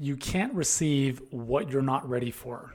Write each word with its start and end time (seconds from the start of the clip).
you 0.00 0.16
can't 0.16 0.54
receive 0.54 1.20
what 1.30 1.68
you're 1.68 1.82
not 1.82 2.08
ready 2.08 2.30
for. 2.30 2.72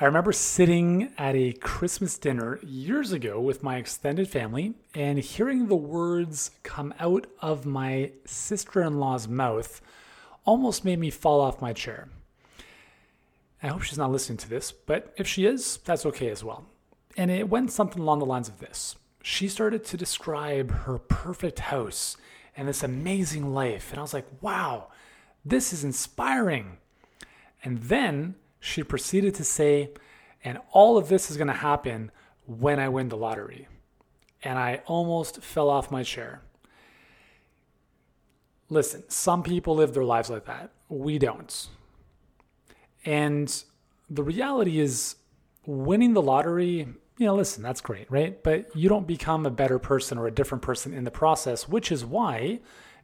I 0.00 0.04
remember 0.06 0.32
sitting 0.32 1.12
at 1.16 1.36
a 1.36 1.52
Christmas 1.52 2.18
dinner 2.18 2.58
years 2.64 3.12
ago 3.12 3.40
with 3.40 3.62
my 3.62 3.76
extended 3.76 4.28
family 4.28 4.74
and 4.96 5.20
hearing 5.20 5.68
the 5.68 5.76
words 5.76 6.50
come 6.64 6.92
out 6.98 7.28
of 7.38 7.64
my 7.66 8.10
sister 8.24 8.82
in 8.82 8.98
law's 8.98 9.28
mouth 9.28 9.80
almost 10.44 10.84
made 10.84 10.98
me 10.98 11.08
fall 11.08 11.40
off 11.40 11.62
my 11.62 11.72
chair. 11.72 12.08
I 13.62 13.68
hope 13.68 13.82
she's 13.82 13.96
not 13.96 14.10
listening 14.10 14.38
to 14.38 14.50
this, 14.50 14.72
but 14.72 15.14
if 15.16 15.28
she 15.28 15.46
is, 15.46 15.76
that's 15.84 16.04
okay 16.04 16.30
as 16.30 16.42
well. 16.42 16.64
And 17.16 17.30
it 17.30 17.48
went 17.48 17.70
something 17.70 18.02
along 18.02 18.18
the 18.18 18.26
lines 18.26 18.48
of 18.48 18.58
this. 18.58 18.96
She 19.22 19.46
started 19.46 19.84
to 19.84 19.96
describe 19.96 20.72
her 20.72 20.98
perfect 20.98 21.60
house 21.60 22.16
and 22.56 22.66
this 22.66 22.82
amazing 22.82 23.54
life. 23.54 23.92
And 23.92 24.00
I 24.00 24.02
was 24.02 24.12
like, 24.12 24.26
wow, 24.40 24.88
this 25.44 25.72
is 25.72 25.84
inspiring. 25.84 26.78
And 27.64 27.78
then 27.82 28.36
she 28.60 28.82
proceeded 28.82 29.34
to 29.36 29.44
say, 29.44 29.90
and 30.44 30.58
all 30.72 30.96
of 30.96 31.08
this 31.08 31.30
is 31.30 31.36
going 31.36 31.48
to 31.48 31.52
happen 31.52 32.10
when 32.46 32.78
I 32.80 32.88
win 32.88 33.08
the 33.08 33.16
lottery. 33.16 33.68
And 34.42 34.58
I 34.58 34.82
almost 34.86 35.42
fell 35.42 35.68
off 35.68 35.90
my 35.90 36.02
chair. 36.02 36.42
Listen, 38.68 39.04
some 39.08 39.42
people 39.42 39.76
live 39.76 39.94
their 39.94 40.04
lives 40.04 40.30
like 40.30 40.46
that. 40.46 40.70
We 40.88 41.18
don't. 41.18 41.68
And 43.04 43.62
the 44.08 44.22
reality 44.22 44.80
is, 44.80 45.16
winning 45.64 46.12
the 46.12 46.22
lottery, 46.22 46.88
you 47.18 47.26
know, 47.26 47.36
listen, 47.36 47.62
that's 47.62 47.80
great, 47.80 48.10
right? 48.10 48.42
But 48.42 48.74
you 48.74 48.88
don't 48.88 49.06
become 49.06 49.46
a 49.46 49.50
better 49.50 49.78
person 49.78 50.18
or 50.18 50.26
a 50.26 50.30
different 50.30 50.62
person 50.62 50.92
in 50.92 51.04
the 51.04 51.10
process, 51.10 51.68
which 51.68 51.92
is 51.92 52.04
why 52.04 52.60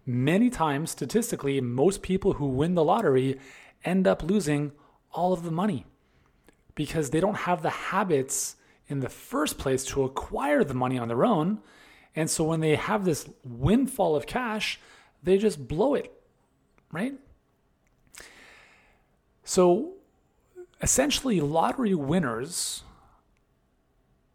many 0.09 0.49
times, 0.49 0.91
statistically, 0.91 1.61
most 1.61 2.03
people 2.03 2.35
who 2.35 2.47
win 2.47 2.75
the 2.75 2.83
lottery 2.83 3.39
end 3.85 4.07
up 4.07 4.23
losing 4.23 4.73
all 5.13 5.33
of 5.33 5.43
the 5.45 5.51
money 5.51 5.85
because 6.75 7.11
they 7.11 7.21
don't 7.21 7.37
have 7.37 7.63
the 7.63 7.71
habits 7.71 8.57
in 8.89 9.01
the 9.01 9.09
first 9.09 9.59
place 9.59 9.85
to 9.85 10.05
acquire 10.05 10.65
the 10.65 10.75
money 10.75 10.99
on 10.99 11.09
their 11.09 11.25
own. 11.25 11.59
And 12.17 12.31
so 12.31 12.45
when 12.45 12.61
they 12.61 12.75
have 12.75 13.05
this 13.05 13.29
windfall 13.45 14.17
of 14.17 14.27
cash, 14.27 14.81
they 15.23 15.37
just 15.37 15.69
blow 15.69 15.95
it, 15.95 16.11
right? 16.91 17.15
So 19.45 19.93
essentially, 20.81 21.41
lottery 21.41 21.95
winners 21.95 22.83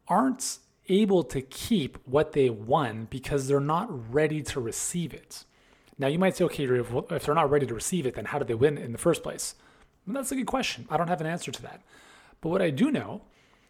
aren't 0.08 0.60
able 0.88 1.24
to 1.24 1.42
keep 1.42 1.98
what 2.06 2.34
they 2.34 2.50
won 2.50 3.08
because 3.10 3.48
they're 3.48 3.60
not 3.60 4.14
ready 4.14 4.44
to 4.44 4.60
receive 4.60 5.14
it. 5.14 5.46
Now, 6.04 6.10
you 6.10 6.20
might 6.20 6.36
say, 6.36 6.44
okay, 6.44 6.66
if 6.66 7.24
they're 7.24 7.34
not 7.34 7.50
ready 7.50 7.66
to 7.66 7.74
receive 7.74 8.06
it, 8.06 8.16
then 8.16 8.26
how 8.26 8.38
did 8.38 8.50
they 8.50 8.54
win 8.56 8.78
in 8.78 8.92
the 8.92 8.98
first 8.98 9.24
place? 9.24 9.56
That's 10.06 10.34
a 10.34 10.36
good 10.36 10.48
question. 10.48 10.86
I 10.90 10.98
don't 10.98 11.08
have 11.08 11.22
an 11.22 11.28
answer 11.28 11.50
to 11.50 11.62
that. 11.62 11.82
But 12.42 12.50
what 12.50 12.62
I 12.62 12.72
do 12.72 12.92
know 12.92 13.22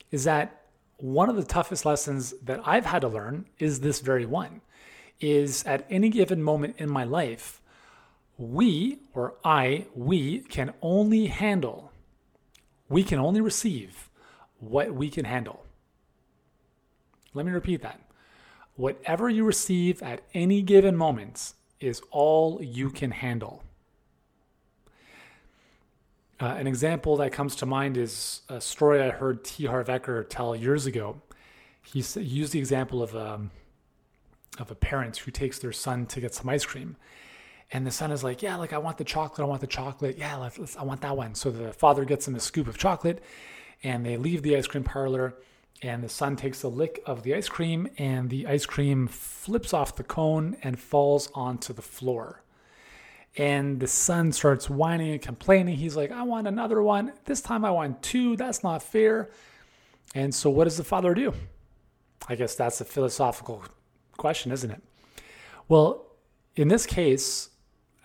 is 0.10 0.24
that 0.24 0.64
one 0.98 1.30
of 1.30 1.36
the 1.36 1.44
toughest 1.44 1.86
lessons 1.86 2.34
that 2.44 2.60
I've 2.66 2.88
had 2.88 3.04
to 3.04 3.08
learn 3.08 3.46
is 3.60 3.82
this 3.82 4.00
very 4.00 4.26
one 4.26 4.62
is 5.20 5.64
at 5.66 5.86
any 5.92 6.10
given 6.10 6.42
moment 6.42 6.74
in 6.80 6.90
my 6.90 7.04
life, 7.04 7.62
we 8.36 8.98
or 9.14 9.36
I, 9.46 9.86
we 9.94 10.40
can 10.40 10.74
only 10.82 11.28
handle, 11.28 11.92
we 12.90 13.04
can 13.04 13.20
only 13.20 13.42
receive 13.42 14.10
what 14.60 14.92
we 14.96 15.12
can 15.12 15.26
handle. 15.26 15.68
Let 17.36 17.46
me 17.46 17.52
repeat 17.52 17.84
that. 17.84 18.02
Whatever 18.76 19.30
you 19.30 19.46
receive 19.46 20.02
at 20.02 20.24
any 20.34 20.64
given 20.64 20.96
moment 20.96 21.54
is 21.84 22.02
all 22.12 22.62
you 22.62 22.90
can 22.90 23.12
handle. 23.12 23.64
Uh, 26.40 26.56
an 26.58 26.68
example 26.68 27.18
that 27.18 27.32
comes 27.32 27.56
to 27.56 27.66
mind 27.66 27.96
is 27.98 28.42
a 28.50 28.60
story 28.60 29.02
I 29.02 29.12
heard 29.12 29.44
T. 29.44 29.66
Harv 29.66 29.88
Eker 29.88 30.28
tell 30.28 30.56
years 30.56 30.86
ago. 30.86 31.22
He, 31.82 32.00
used 32.00 32.54
the 32.54 32.60
example 32.60 33.04
of 33.04 33.14
a, 33.14 33.34
um, 33.34 33.52
of 34.60 34.72
a 34.72 34.76
parent 34.76 35.18
who 35.18 35.32
takes 35.32 35.60
their 35.60 35.72
son 35.72 36.06
to 36.08 36.20
get 36.20 36.34
some 36.34 36.50
ice 36.50 36.66
cream. 36.66 36.96
And 37.72 37.88
the 37.88 37.92
son 37.92 38.12
is 38.12 38.24
like, 38.24 38.42
Yeah, 38.42 38.56
like 38.58 38.74
I 38.74 38.78
want 38.78 38.98
the 38.98 39.04
chocolate. 39.04 39.46
I 39.46 39.50
want 39.50 39.62
the 39.62 39.68
chocolate. 39.68 40.18
Yeah, 40.18 40.36
let's, 40.38 40.60
let's, 40.60 40.76
I 40.76 40.84
want 40.84 41.02
that 41.02 41.16
one. 41.16 41.36
So 41.36 41.50
the 41.50 41.74
father 41.74 42.06
gets 42.06 42.28
him 42.28 42.36
a 42.36 42.40
scoop 42.40 42.68
of 42.68 42.78
chocolate 42.78 43.24
and 43.84 44.06
they 44.06 44.18
leave 44.18 44.42
the 44.42 44.56
ice 44.56 44.68
cream 44.68 44.84
parlor. 44.84 45.36
And 45.84 46.02
the 46.02 46.10
son 46.10 46.38
takes 46.38 46.64
a 46.64 46.70
lick 46.70 47.04
of 47.06 47.24
the 47.24 47.36
ice 47.36 47.50
cream 47.50 47.90
and 47.98 48.30
the 48.30 48.48
ice 48.48 48.66
cream 48.66 49.06
flips 49.08 49.74
off 49.74 49.98
the 49.98 50.04
cone 50.04 50.56
and 50.64 50.80
falls 50.80 51.30
onto 51.36 51.74
the 51.74 51.82
floor. 51.82 52.42
And 53.36 53.82
the 53.82 53.88
son 53.88 54.32
starts 54.32 54.70
whining 54.70 55.12
and 55.12 55.22
complaining. 55.22 55.76
He's 55.76 55.98
like, 55.98 56.10
I 56.10 56.24
want 56.24 56.48
another 56.48 56.82
one. 56.82 57.12
This 57.26 57.42
time 57.42 57.66
I 57.66 57.72
want 57.72 58.02
two. 58.02 58.38
That's 58.38 58.64
not 58.64 58.82
fair. 58.82 59.30
And 60.16 60.34
so, 60.34 60.50
what 60.50 60.66
does 60.66 60.78
the 60.78 60.84
father 60.86 61.14
do? 61.14 61.34
I 62.30 62.36
guess 62.36 62.56
that's 62.56 62.80
a 62.80 62.86
philosophical 62.86 63.66
question, 64.16 64.52
isn't 64.52 64.72
it? 64.72 64.82
Well, 65.68 66.06
in 66.56 66.70
this 66.70 66.86
case, 66.86 67.50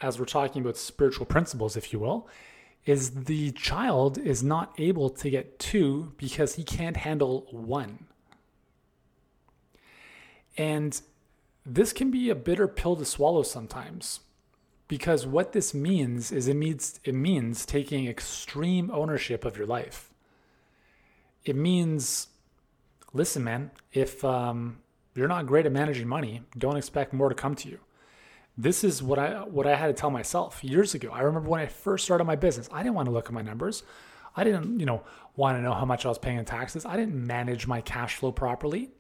as 0.01 0.19
we're 0.19 0.25
talking 0.25 0.63
about 0.63 0.77
spiritual 0.77 1.27
principles, 1.27 1.77
if 1.77 1.93
you 1.93 2.01
will, 2.01 2.27
is 2.85 3.25
the 3.25 3.51
child 3.53 4.19
is 4.19 4.43
not 4.43 4.73
able 4.79 5.11
to 5.11 5.31
get 5.31 5.59
two 5.59 6.13
because 6.17 6.55
he 6.55 6.65
can't 6.65 6.97
handle 6.97 7.47
one. 7.51 8.07
And 10.57 11.01
this 11.65 11.93
can 11.93 12.11
be 12.11 12.31
a 12.31 12.35
bitter 12.35 12.67
pill 12.67 12.97
to 12.97 13.05
swallow 13.05 13.43
sometimes 13.43 14.21
because 14.89 15.27
what 15.27 15.53
this 15.53 15.75
means 15.75 16.33
is 16.33 16.49
it 16.49 16.55
means 16.55 16.99
it 17.05 17.15
means 17.15 17.67
taking 17.67 18.09
extreme 18.09 18.91
ownership 18.91 19.45
of 19.45 19.57
your 19.57 19.67
life. 19.67 20.13
It 21.45 21.55
means, 21.55 22.29
listen, 23.13 23.45
man, 23.45 23.71
if 23.93 24.25
um, 24.25 24.79
you're 25.15 25.29
not 25.29 25.47
great 25.47 25.67
at 25.67 25.73
managing 25.73 26.09
money, 26.09 26.43
don't 26.57 26.77
expect 26.77 27.13
more 27.13 27.29
to 27.29 27.35
come 27.35 27.55
to 27.57 27.69
you. 27.69 27.79
This 28.61 28.83
is 28.83 29.01
what 29.01 29.21
I 29.21 29.45
what 29.45 29.69
I 29.69 29.77
had 29.77 29.87
to 29.87 29.93
tell 29.93 30.11
myself 30.11 30.63
years 30.65 30.95
ago. 30.95 31.11
I 31.13 31.21
remember 31.21 31.49
when 31.49 31.61
I 31.61 31.67
first 31.67 32.05
started 32.05 32.25
my 32.25 32.35
business, 32.35 32.69
I 32.73 32.83
didn't 32.83 32.97
want 32.97 33.07
to 33.07 33.13
look 33.13 33.27
at 33.27 33.33
my 33.33 33.43
numbers. 33.43 33.85
I 34.37 34.43
didn't, 34.45 34.81
you 34.81 34.87
know, 34.87 35.03
want 35.37 35.57
to 35.57 35.63
know 35.63 35.73
how 35.73 35.85
much 35.85 36.05
I 36.05 36.09
was 36.09 36.19
paying 36.19 36.39
in 36.39 36.45
taxes. 36.45 36.85
I 36.85 36.97
didn't 36.97 37.15
manage 37.15 37.67
my 37.67 37.81
cash 37.81 38.17
flow 38.17 38.33
properly. 38.33 38.91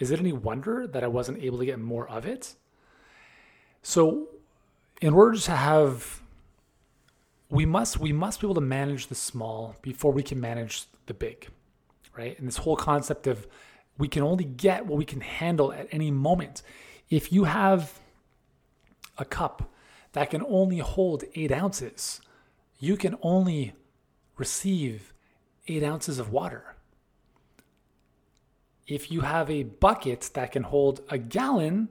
Is 0.00 0.10
it 0.10 0.18
any 0.18 0.32
wonder 0.32 0.88
that 0.88 1.04
I 1.04 1.06
wasn't 1.06 1.42
able 1.42 1.58
to 1.58 1.66
get 1.66 1.78
more 1.78 2.08
of 2.08 2.26
it? 2.26 2.54
So 3.82 4.28
in 5.00 5.14
order 5.14 5.38
to 5.38 5.52
have 5.52 6.22
we 7.50 7.66
must 7.66 8.00
we 8.00 8.12
must 8.12 8.40
be 8.40 8.46
able 8.46 8.54
to 8.54 8.60
manage 8.60 9.06
the 9.06 9.14
small 9.14 9.76
before 9.82 10.10
we 10.10 10.22
can 10.22 10.40
manage 10.40 10.84
the 11.06 11.14
big 11.14 11.48
right 12.16 12.38
and 12.38 12.48
this 12.48 12.56
whole 12.56 12.76
concept 12.76 13.26
of 13.26 13.46
we 13.98 14.08
can 14.08 14.22
only 14.22 14.44
get 14.44 14.86
what 14.86 14.96
we 14.96 15.04
can 15.04 15.20
handle 15.20 15.72
at 15.72 15.86
any 15.92 16.10
moment 16.10 16.62
if 17.10 17.32
you 17.32 17.44
have 17.44 18.00
a 19.18 19.24
cup 19.24 19.70
that 20.12 20.30
can 20.30 20.42
only 20.46 20.78
hold 20.78 21.24
eight 21.34 21.52
ounces 21.52 22.20
you 22.78 22.96
can 22.96 23.16
only 23.22 23.72
receive 24.36 25.12
eight 25.68 25.82
ounces 25.82 26.18
of 26.18 26.30
water 26.30 26.74
if 28.86 29.10
you 29.10 29.22
have 29.22 29.50
a 29.50 29.62
bucket 29.62 30.30
that 30.34 30.52
can 30.52 30.64
hold 30.64 31.00
a 31.08 31.18
gallon 31.18 31.88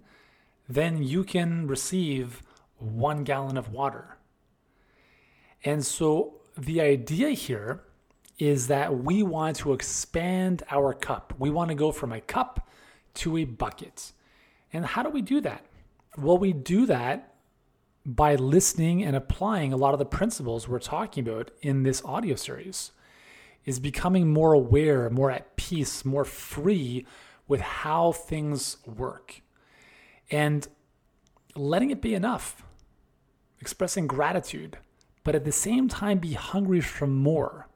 then 0.67 1.03
you 1.03 1.23
can 1.23 1.67
receive 1.67 2.41
one 2.77 3.23
gallon 3.23 3.57
of 3.57 3.71
water. 3.71 4.17
And 5.63 5.85
so 5.85 6.41
the 6.57 6.81
idea 6.81 7.29
here 7.29 7.83
is 8.37 8.67
that 8.67 9.03
we 9.03 9.23
want 9.23 9.57
to 9.57 9.73
expand 9.73 10.63
our 10.69 10.93
cup. 10.93 11.33
We 11.37 11.49
want 11.49 11.69
to 11.69 11.75
go 11.75 11.91
from 11.91 12.11
a 12.11 12.21
cup 12.21 12.67
to 13.15 13.37
a 13.37 13.45
bucket. 13.45 14.11
And 14.71 14.85
how 14.85 15.03
do 15.03 15.09
we 15.09 15.21
do 15.21 15.39
that? 15.41 15.63
Well, 16.17 16.37
we 16.37 16.53
do 16.53 16.85
that 16.85 17.33
by 18.05 18.35
listening 18.35 19.03
and 19.03 19.15
applying 19.15 19.73
a 19.73 19.77
lot 19.77 19.93
of 19.93 19.99
the 19.99 20.05
principles 20.05 20.67
we're 20.67 20.79
talking 20.79 21.27
about 21.27 21.51
in 21.61 21.83
this 21.83 22.03
audio 22.05 22.35
series. 22.35 22.91
Is 23.65 23.79
becoming 23.79 24.33
more 24.33 24.51
aware, 24.51 25.09
more 25.09 25.31
at 25.31 25.55
peace, 25.55 26.03
more 26.03 26.25
free 26.25 27.07
with 27.47 27.61
how 27.61 28.11
things 28.11 28.75
work. 28.85 29.41
And 30.29 30.67
letting 31.55 31.89
it 31.89 32.01
be 32.01 32.13
enough 32.13 32.63
expressing 33.61 34.05
gratitude, 34.05 34.77
but 35.23 35.33
at 35.33 35.45
the 35.45 35.51
same 35.51 35.87
time 35.87 36.17
be 36.17 36.33
hungry 36.33 36.81
for 36.81 37.07
more. 37.07 37.69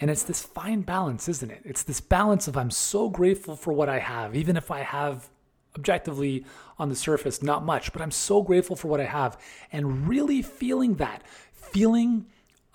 And 0.00 0.10
it's 0.10 0.22
this 0.22 0.42
fine 0.42 0.80
balance, 0.80 1.28
isn't 1.28 1.50
it? 1.50 1.60
It's 1.64 1.82
this 1.82 2.00
balance 2.00 2.48
of 2.48 2.56
I'm 2.56 2.70
so 2.70 3.10
grateful 3.10 3.56
for 3.56 3.74
what 3.74 3.90
I 3.90 3.98
have, 3.98 4.34
even 4.34 4.56
if 4.56 4.70
I 4.70 4.80
have 4.80 5.28
objectively 5.76 6.44
on 6.78 6.88
the 6.88 6.96
surface 6.96 7.42
not 7.42 7.64
much, 7.64 7.92
but 7.92 8.02
I'm 8.02 8.10
so 8.10 8.42
grateful 8.42 8.76
for 8.76 8.88
what 8.88 9.00
I 9.00 9.04
have. 9.04 9.38
And 9.72 10.08
really 10.08 10.42
feeling 10.42 10.94
that, 10.96 11.22
feeling 11.52 12.26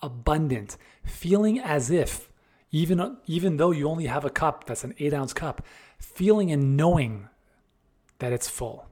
abundant, 0.01 0.77
feeling 1.03 1.59
as 1.59 1.89
if, 1.89 2.29
even, 2.71 3.17
even 3.25 3.57
though 3.57 3.71
you 3.71 3.89
only 3.89 4.05
have 4.05 4.25
a 4.25 4.29
cup 4.29 4.65
that's 4.65 4.83
an 4.83 4.93
eight 4.99 5.13
ounce 5.13 5.33
cup, 5.33 5.65
feeling 5.97 6.51
and 6.51 6.77
knowing 6.77 7.29
that 8.19 8.33
it's 8.33 8.49
full. 8.49 8.85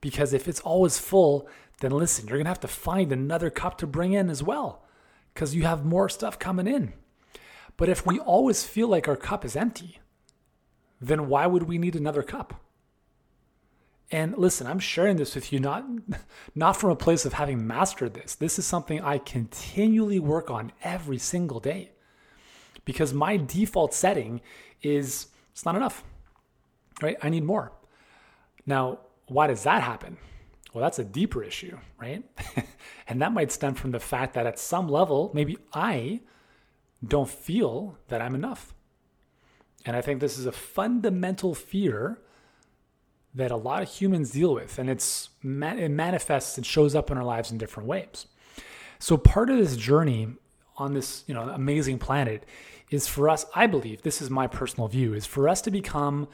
Because 0.00 0.32
if 0.32 0.48
it's 0.48 0.60
always 0.60 0.98
full, 0.98 1.48
then 1.80 1.90
listen, 1.90 2.28
you're 2.28 2.38
to 2.38 2.48
have 2.48 2.60
to 2.60 2.68
find 2.68 3.12
another 3.12 3.50
cup 3.50 3.78
to 3.78 3.86
bring 3.86 4.12
in 4.12 4.30
as 4.30 4.42
well 4.42 4.84
because 5.34 5.54
you 5.54 5.62
have 5.62 5.84
more 5.84 6.08
stuff 6.08 6.38
coming 6.38 6.66
in. 6.66 6.92
But 7.76 7.88
if 7.88 8.06
we 8.06 8.18
always 8.18 8.64
feel 8.64 8.88
like 8.88 9.08
our 9.08 9.16
cup 9.16 9.44
is 9.44 9.56
empty, 9.56 9.98
then 11.00 11.28
why 11.28 11.46
would 11.46 11.64
we 11.64 11.78
need 11.78 11.96
another 11.96 12.22
cup? 12.22 12.60
And 14.12 14.36
listen, 14.36 14.66
I'm 14.66 14.78
sharing 14.78 15.16
this 15.16 15.34
with 15.34 15.52
you 15.52 15.58
not 15.58 15.86
not 16.54 16.76
from 16.76 16.90
a 16.90 16.96
place 16.96 17.24
of 17.24 17.32
having 17.32 17.66
mastered 17.66 18.12
this. 18.12 18.34
This 18.34 18.58
is 18.58 18.66
something 18.66 19.00
I 19.00 19.18
continually 19.18 20.20
work 20.20 20.50
on 20.50 20.70
every 20.84 21.18
single 21.18 21.58
day. 21.58 21.92
Because 22.84 23.14
my 23.14 23.38
default 23.38 23.94
setting 23.94 24.42
is 24.82 25.28
it's 25.52 25.64
not 25.64 25.76
enough. 25.76 26.04
Right? 27.00 27.16
I 27.22 27.30
need 27.30 27.42
more. 27.42 27.72
Now, 28.66 29.00
why 29.26 29.46
does 29.46 29.62
that 29.64 29.82
happen? 29.82 30.18
Well, 30.72 30.82
that's 30.82 30.98
a 30.98 31.04
deeper 31.04 31.42
issue, 31.42 31.78
right? 31.98 32.24
and 33.08 33.20
that 33.22 33.32
might 33.32 33.50
stem 33.50 33.74
from 33.74 33.90
the 33.90 34.00
fact 34.00 34.34
that 34.34 34.46
at 34.46 34.58
some 34.58 34.88
level, 34.88 35.30
maybe 35.34 35.58
I 35.72 36.20
don't 37.06 37.28
feel 37.28 37.98
that 38.08 38.22
I'm 38.22 38.34
enough. 38.34 38.74
And 39.84 39.96
I 39.96 40.00
think 40.00 40.20
this 40.20 40.38
is 40.38 40.46
a 40.46 40.52
fundamental 40.52 41.54
fear 41.54 42.20
that 43.34 43.50
a 43.50 43.56
lot 43.56 43.82
of 43.82 43.88
humans 43.88 44.30
deal 44.30 44.54
with, 44.54 44.78
and 44.78 44.90
it's 44.90 45.30
it 45.42 45.90
manifests 45.90 46.56
and 46.56 46.66
shows 46.66 46.94
up 46.94 47.10
in 47.10 47.16
our 47.16 47.24
lives 47.24 47.50
in 47.50 47.58
different 47.58 47.88
ways. 47.88 48.26
So 48.98 49.16
part 49.16 49.50
of 49.50 49.58
this 49.58 49.76
journey 49.76 50.28
on 50.76 50.94
this, 50.94 51.24
you 51.26 51.34
know, 51.34 51.42
amazing 51.48 51.98
planet 51.98 52.44
is 52.90 53.08
for 53.08 53.28
us, 53.28 53.46
I 53.54 53.66
believe, 53.66 54.02
this 54.02 54.20
is 54.20 54.30
my 54.30 54.46
personal 54.46 54.88
view, 54.88 55.14
is 55.14 55.26
for 55.26 55.48
us 55.48 55.62
to 55.62 55.70
become 55.70 56.28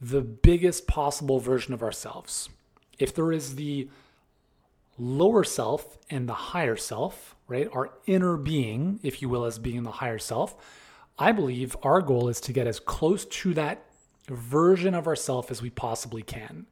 the 0.00 0.20
biggest 0.20 0.86
possible 0.86 1.40
version 1.40 1.74
of 1.74 1.82
ourselves. 1.82 2.48
If 2.98 3.14
there 3.14 3.32
is 3.32 3.56
the 3.56 3.88
lower 5.00 5.42
self 5.42 5.98
and 6.10 6.28
the 6.28 6.34
higher 6.34 6.76
self, 6.76 7.34
right? 7.48 7.68
Our 7.72 7.90
inner 8.06 8.36
being, 8.36 9.00
if 9.02 9.22
you 9.22 9.28
will, 9.28 9.44
as 9.44 9.58
being 9.58 9.82
the 9.82 9.90
higher 9.90 10.18
self. 10.18 10.54
I 11.18 11.32
believe 11.32 11.76
our 11.82 12.02
goal 12.02 12.28
is 12.28 12.40
to 12.42 12.52
get 12.52 12.66
as 12.66 12.78
close 12.78 13.24
to 13.24 13.54
that 13.54 13.84
version 14.30 14.94
of 14.94 15.06
ourself 15.06 15.50
as 15.50 15.62
we 15.62 15.70
possibly 15.70 16.22
can. 16.22 16.66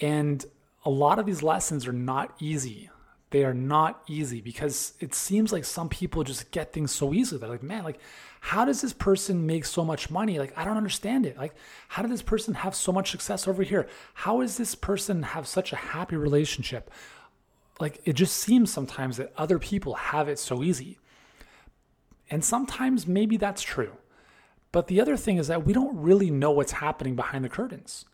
And 0.00 0.44
a 0.84 0.90
lot 0.90 1.18
of 1.18 1.26
these 1.26 1.42
lessons 1.42 1.86
are 1.86 1.92
not 1.92 2.34
easy. 2.40 2.90
They 3.30 3.44
are 3.44 3.54
not 3.54 4.02
easy 4.08 4.40
because 4.40 4.92
it 5.00 5.14
seems 5.14 5.52
like 5.52 5.64
some 5.64 5.88
people 5.88 6.22
just 6.22 6.50
get 6.50 6.72
things 6.72 6.92
so 6.92 7.14
easily. 7.14 7.40
They're 7.40 7.48
like, 7.48 7.62
man, 7.62 7.84
like, 7.84 7.98
how 8.40 8.64
does 8.64 8.82
this 8.82 8.92
person 8.92 9.46
make 9.46 9.64
so 9.64 9.84
much 9.84 10.10
money? 10.10 10.38
Like, 10.38 10.52
I 10.58 10.64
don't 10.64 10.76
understand 10.76 11.24
it. 11.24 11.38
Like, 11.38 11.54
how 11.88 12.02
did 12.02 12.10
this 12.10 12.22
person 12.22 12.54
have 12.54 12.74
so 12.74 12.92
much 12.92 13.10
success 13.10 13.48
over 13.48 13.62
here? 13.62 13.88
How 14.14 14.40
does 14.40 14.58
this 14.58 14.74
person 14.74 15.22
have 15.22 15.46
such 15.46 15.72
a 15.72 15.76
happy 15.76 16.16
relationship? 16.16 16.90
like 17.82 18.00
it 18.04 18.12
just 18.12 18.36
seems 18.36 18.72
sometimes 18.72 19.16
that 19.16 19.32
other 19.36 19.58
people 19.58 19.94
have 19.94 20.28
it 20.28 20.38
so 20.38 20.62
easy. 20.62 20.98
And 22.30 22.44
sometimes 22.44 23.08
maybe 23.08 23.36
that's 23.36 23.60
true. 23.60 23.92
But 24.72 24.86
the 24.86 25.00
other 25.00 25.16
thing 25.16 25.36
is 25.36 25.48
that 25.48 25.66
we 25.66 25.74
don't 25.74 25.96
really 25.96 26.30
know 26.30 26.50
what's 26.50 26.72
happening 26.72 27.14
behind 27.14 27.44
the 27.44 27.50
curtains. 27.50 28.06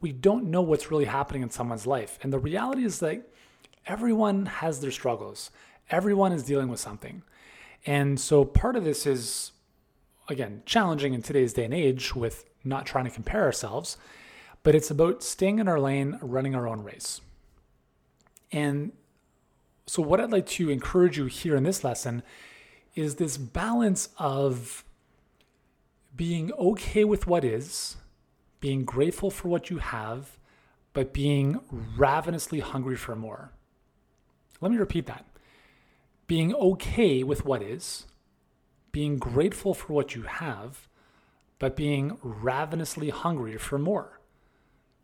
We 0.00 0.12
don't 0.12 0.46
know 0.46 0.62
what's 0.62 0.90
really 0.90 1.04
happening 1.04 1.42
in 1.42 1.50
someone's 1.50 1.86
life. 1.86 2.18
And 2.22 2.32
the 2.32 2.38
reality 2.38 2.84
is 2.84 2.98
that 3.00 3.28
everyone 3.86 4.46
has 4.46 4.80
their 4.80 4.90
struggles, 4.90 5.50
everyone 5.90 6.32
is 6.32 6.42
dealing 6.42 6.68
with 6.68 6.80
something. 6.80 7.22
And 7.86 8.18
so 8.18 8.44
part 8.44 8.74
of 8.74 8.84
this 8.84 9.06
is, 9.06 9.52
again, 10.28 10.62
challenging 10.66 11.14
in 11.14 11.22
today's 11.22 11.52
day 11.52 11.64
and 11.64 11.74
age 11.74 12.14
with 12.14 12.44
not 12.64 12.86
trying 12.86 13.04
to 13.04 13.10
compare 13.10 13.44
ourselves, 13.44 13.96
but 14.62 14.74
it's 14.74 14.90
about 14.90 15.22
staying 15.22 15.58
in 15.58 15.68
our 15.68 15.78
lane, 15.78 16.18
running 16.20 16.54
our 16.54 16.66
own 16.66 16.82
race. 16.82 17.20
And 18.50 18.92
so, 19.86 20.02
what 20.02 20.20
I'd 20.20 20.32
like 20.32 20.46
to 20.46 20.70
encourage 20.70 21.16
you 21.16 21.26
here 21.26 21.56
in 21.56 21.64
this 21.64 21.84
lesson 21.84 22.22
is 22.94 23.14
this 23.14 23.36
balance 23.36 24.08
of 24.18 24.84
being 26.18 26.52
okay 26.54 27.04
with 27.04 27.28
what 27.28 27.44
is, 27.44 27.96
being 28.58 28.84
grateful 28.84 29.30
for 29.30 29.48
what 29.48 29.70
you 29.70 29.78
have, 29.78 30.36
but 30.92 31.14
being 31.14 31.60
ravenously 31.96 32.58
hungry 32.58 32.96
for 32.96 33.14
more. 33.14 33.52
Let 34.60 34.72
me 34.72 34.78
repeat 34.78 35.06
that. 35.06 35.24
Being 36.26 36.52
okay 36.56 37.22
with 37.22 37.44
what 37.44 37.62
is, 37.62 38.06
being 38.90 39.18
grateful 39.18 39.74
for 39.74 39.92
what 39.92 40.16
you 40.16 40.22
have, 40.22 40.88
but 41.60 41.76
being 41.76 42.18
ravenously 42.20 43.10
hungry 43.10 43.56
for 43.56 43.78
more. 43.78 44.20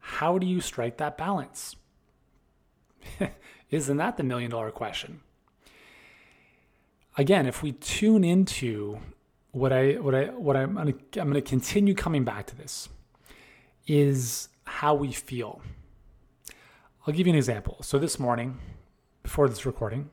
How 0.01 0.37
do 0.37 0.47
you 0.49 0.61
strike 0.61 0.97
that 0.97 1.17
balance? 1.17 1.77
Isn't 3.71 3.99
that 3.99 4.17
the 4.17 4.25
million 4.25 4.51
dollar 4.51 4.73
question? 4.73 5.21
Again, 7.17 7.47
if 7.47 7.63
we 7.63 7.71
tune 7.71 8.25
into 8.25 8.99
what 9.55 9.73
I 9.73 9.93
what 9.93 10.15
I 10.15 10.25
what 10.27 10.57
I'm 10.57 10.75
gonna, 10.75 10.95
I'm 11.17 11.31
going 11.31 11.35
to 11.35 11.41
continue 11.41 11.95
coming 11.95 12.25
back 12.25 12.47
to 12.49 12.57
this 12.57 12.89
is 13.87 14.49
how 14.65 14.95
we 14.95 15.13
feel. 15.13 15.63
I'll 17.07 17.15
give 17.15 17.27
you 17.27 17.33
an 17.33 17.37
example. 17.37 17.79
So 17.83 17.99
this 17.99 18.19
morning, 18.19 18.59
before 19.23 19.49
this 19.49 19.65
recording, 19.65 20.11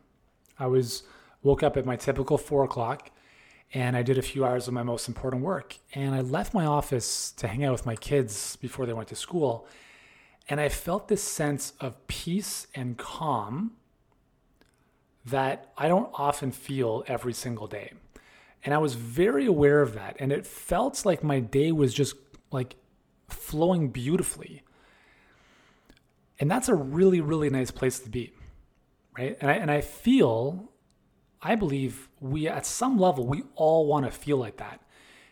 I 0.59 0.67
was 0.67 1.03
woke 1.41 1.63
up 1.63 1.75
at 1.75 1.85
my 1.85 1.95
typical 1.95 2.37
four 2.37 2.63
o'clock 2.63 3.09
and 3.73 3.97
I 3.97 4.03
did 4.03 4.17
a 4.19 4.21
few 4.21 4.45
hours 4.45 4.67
of 4.67 4.73
my 4.75 4.83
most 4.83 5.07
important 5.07 5.41
work. 5.41 5.77
And 5.95 6.13
I 6.13 6.21
left 6.21 6.53
my 6.53 6.65
office 6.65 7.31
to 7.37 7.47
hang 7.47 7.63
out 7.63 7.71
with 7.71 7.85
my 7.85 7.95
kids 7.95 8.57
before 8.57 8.85
they 8.85 8.93
went 8.93 9.07
to 9.09 9.15
school. 9.15 9.67
And 10.49 10.59
I 10.59 10.69
felt 10.69 11.07
this 11.07 11.23
sense 11.23 11.73
of 11.79 12.05
peace 12.07 12.67
and 12.75 12.97
calm 12.97 13.71
that 15.25 15.71
I 15.77 15.87
don't 15.87 16.09
often 16.13 16.51
feel 16.51 17.03
every 17.07 17.33
single 17.33 17.67
day. 17.67 17.93
And 18.63 18.73
I 18.73 18.77
was 18.77 18.93
very 18.93 19.45
aware 19.45 19.81
of 19.81 19.93
that. 19.93 20.15
And 20.19 20.31
it 20.31 20.45
felt 20.45 21.05
like 21.05 21.23
my 21.23 21.39
day 21.39 21.71
was 21.71 21.93
just 21.93 22.15
like 22.51 22.75
flowing 23.27 23.89
beautifully. 23.89 24.63
And 26.39 26.49
that's 26.49 26.69
a 26.69 26.75
really, 26.75 27.21
really 27.21 27.49
nice 27.49 27.71
place 27.71 27.99
to 27.99 28.09
be. 28.09 28.33
Right. 29.17 29.37
And 29.41 29.51
I, 29.51 29.55
and 29.55 29.69
I 29.69 29.81
feel, 29.81 30.71
I 31.41 31.55
believe 31.55 32.07
we, 32.19 32.47
at 32.47 32.65
some 32.65 32.97
level, 32.97 33.25
we 33.25 33.43
all 33.55 33.85
want 33.87 34.05
to 34.05 34.11
feel 34.11 34.37
like 34.37 34.57
that 34.57 34.81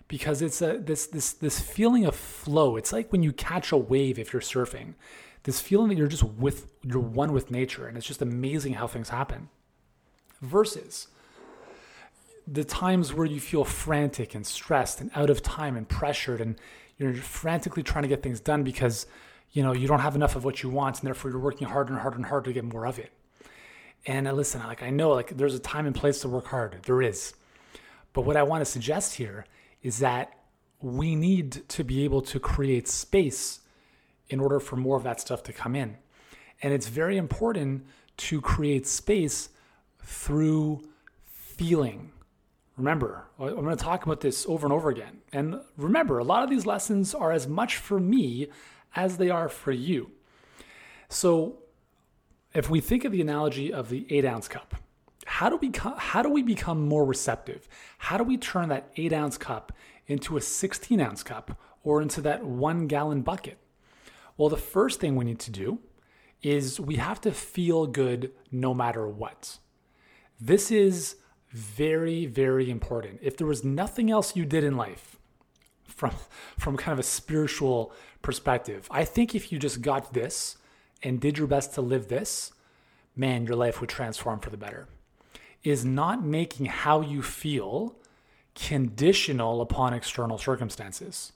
because 0.10 0.42
it's 0.42 0.62
a 0.62 0.78
this 0.80 1.08
this 1.08 1.32
this 1.32 1.62
feeling 1.62 2.04
of 2.06 2.16
flow. 2.16 2.76
It's 2.76 2.92
like 2.92 3.12
when 3.14 3.24
you 3.24 3.32
catch 3.32 3.72
a 3.72 3.78
wave 3.78 4.20
if 4.20 4.34
you're 4.34 4.42
surfing. 4.42 4.96
This 5.44 5.62
feeling 5.62 5.88
that 5.88 5.98
you're 5.98 6.08
just 6.08 6.24
with 6.24 6.74
you're 6.84 7.00
one 7.00 7.32
with 7.32 7.50
nature 7.50 7.88
and 7.88 7.96
it's 7.96 8.06
just 8.06 8.22
amazing 8.22 8.74
how 8.74 8.88
things 8.88 9.10
happen. 9.10 9.48
Versus 10.42 11.08
the 12.48 12.64
times 12.64 13.14
where 13.14 13.26
you 13.26 13.40
feel 13.40 13.64
frantic 13.64 14.36
and 14.36 14.46
stressed 14.46 15.02
and 15.02 15.12
out 15.16 15.30
of 15.30 15.42
time 15.42 15.76
and 15.78 15.88
pressured 15.88 16.42
and 16.42 16.60
you're 16.98 17.14
frantically 17.14 17.84
trying 17.84 18.04
to 18.04 18.08
get 18.08 18.22
things 18.22 18.40
done 18.40 18.64
because 18.64 19.08
you 19.52 19.64
know 19.64 19.74
you 19.74 19.88
don't 19.88 20.00
have 20.00 20.16
enough 20.16 20.36
of 20.36 20.44
what 20.44 20.62
you 20.62 20.70
want 20.70 21.00
and 21.00 21.08
therefore 21.08 21.32
you're 21.32 21.40
working 21.40 21.68
harder 21.68 21.94
and 21.94 22.02
harder 22.02 22.18
and 22.18 22.26
harder 22.26 22.50
to 22.50 22.54
get 22.54 22.64
more 22.64 22.86
of 22.86 23.00
it. 23.00 23.12
And 24.06 24.28
uh, 24.28 24.34
listen, 24.34 24.62
like 24.64 24.84
I 24.84 24.90
know 24.90 25.12
like 25.12 25.38
there's 25.38 25.56
a 25.56 25.60
time 25.60 25.86
and 25.86 25.96
place 25.96 26.22
to 26.22 26.30
work 26.30 26.48
hard. 26.48 26.80
There 26.84 27.02
is. 27.02 27.34
But 28.14 28.24
what 28.24 28.38
I 28.38 28.44
want 28.44 28.62
to 28.62 28.66
suggest 28.66 29.16
here 29.16 29.46
is 29.82 30.00
that 30.00 30.34
we 30.82 31.16
need 31.16 31.68
to 31.70 31.84
be 31.84 32.04
able 32.04 32.22
to 32.22 32.40
create 32.40 32.88
space 32.88 33.60
in 34.30 34.40
order 34.40 34.60
for 34.60 34.76
more 34.76 34.98
of 34.98 35.04
that 35.04 35.20
stuff 35.20 35.44
to 35.44 35.54
come 35.54 35.76
in. 35.76 35.98
And 36.62 36.74
it's 36.74 36.88
very 36.88 37.18
important 37.18 37.86
to 38.18 38.42
create 38.42 38.88
space 38.88 39.50
through 40.04 40.84
feeling. 41.26 42.12
Remember, 42.80 43.26
uh, 43.38 43.48
I'm 43.48 43.56
going 43.56 43.76
to 43.76 43.84
talk 43.84 44.06
about 44.06 44.22
this 44.22 44.46
over 44.48 44.66
and 44.66 44.72
over 44.72 44.90
again. 44.90 45.20
And 45.34 45.60
remember, 45.76 46.18
a 46.18 46.24
lot 46.24 46.44
of 46.44 46.50
these 46.50 46.66
lessons 46.66 47.14
are 47.14 47.34
as 47.34 47.46
much 47.46 47.76
for 47.76 48.00
me 48.00 48.48
as 48.96 49.18
they 49.18 49.30
are 49.30 49.50
for 49.50 49.74
you. 49.74 50.12
So, 51.10 51.58
if 52.54 52.70
we 52.70 52.80
think 52.80 53.04
of 53.04 53.12
the 53.12 53.20
analogy 53.20 53.72
of 53.72 53.90
the 53.90 54.08
eight 54.10 54.24
ounce 54.24 54.48
cup, 54.48 54.76
how 55.26 55.50
do 55.50 55.58
we 55.58 55.72
how 55.98 56.24
do 56.24 56.30
we 56.30 56.42
become 56.42 56.88
more 56.88 57.06
receptive? 57.06 57.68
How 57.98 58.18
do 58.18 58.24
we 58.24 58.38
turn 58.38 58.70
that 58.70 58.90
eight 58.96 59.12
ounce 59.12 59.38
cup 59.38 59.74
into 60.08 60.38
a 60.38 60.42
16 60.42 61.02
ounce 61.02 61.22
cup 61.22 61.60
or 61.84 62.02
into 62.02 62.22
that 62.22 62.46
one 62.46 62.88
gallon 62.88 63.22
bucket? 63.22 63.58
Well, 64.38 64.50
the 64.50 64.58
first 64.58 65.02
thing 65.02 65.18
we 65.18 65.26
need 65.26 65.40
to 65.40 65.52
do 65.52 65.80
is 66.42 66.80
we 66.80 66.96
have 66.96 67.20
to 67.22 67.32
feel 67.34 67.88
good 67.88 68.32
no 68.52 68.74
matter 68.74 69.06
what. 69.06 69.58
This 70.40 70.72
is 70.72 71.18
very, 71.52 72.26
very 72.26 72.70
important. 72.70 73.20
If 73.22 73.38
there 73.38 73.48
was 73.48 73.64
nothing 73.64 74.12
else 74.12 74.36
you 74.36 74.46
did 74.46 74.64
in 74.64 74.78
life 74.78 75.18
from, 75.84 76.12
from 76.58 76.78
kind 76.78 76.94
of 76.94 77.00
a 77.00 77.08
spiritual 77.08 77.94
perspective, 78.22 78.88
I 78.92 79.06
think 79.06 79.36
if 79.36 79.52
you 79.52 79.60
just 79.60 79.82
got 79.82 80.14
this 80.14 80.58
and 81.04 81.20
did 81.20 81.38
your 81.38 81.48
best 81.48 81.74
to 81.76 81.82
live 81.82 82.08
this, 82.08 82.52
man, 83.16 83.46
your 83.46 83.56
life 83.56 83.82
would 83.82 83.90
transform 83.90 84.40
for 84.40 84.50
the 84.50 84.58
better 84.58 84.88
is 85.64 85.84
not 85.84 86.24
making 86.24 86.68
how 86.68 87.02
you 87.02 87.22
feel 87.22 87.96
conditional 88.56 89.62
upon 89.62 89.94
external 89.94 90.38
circumstances. 90.38 91.34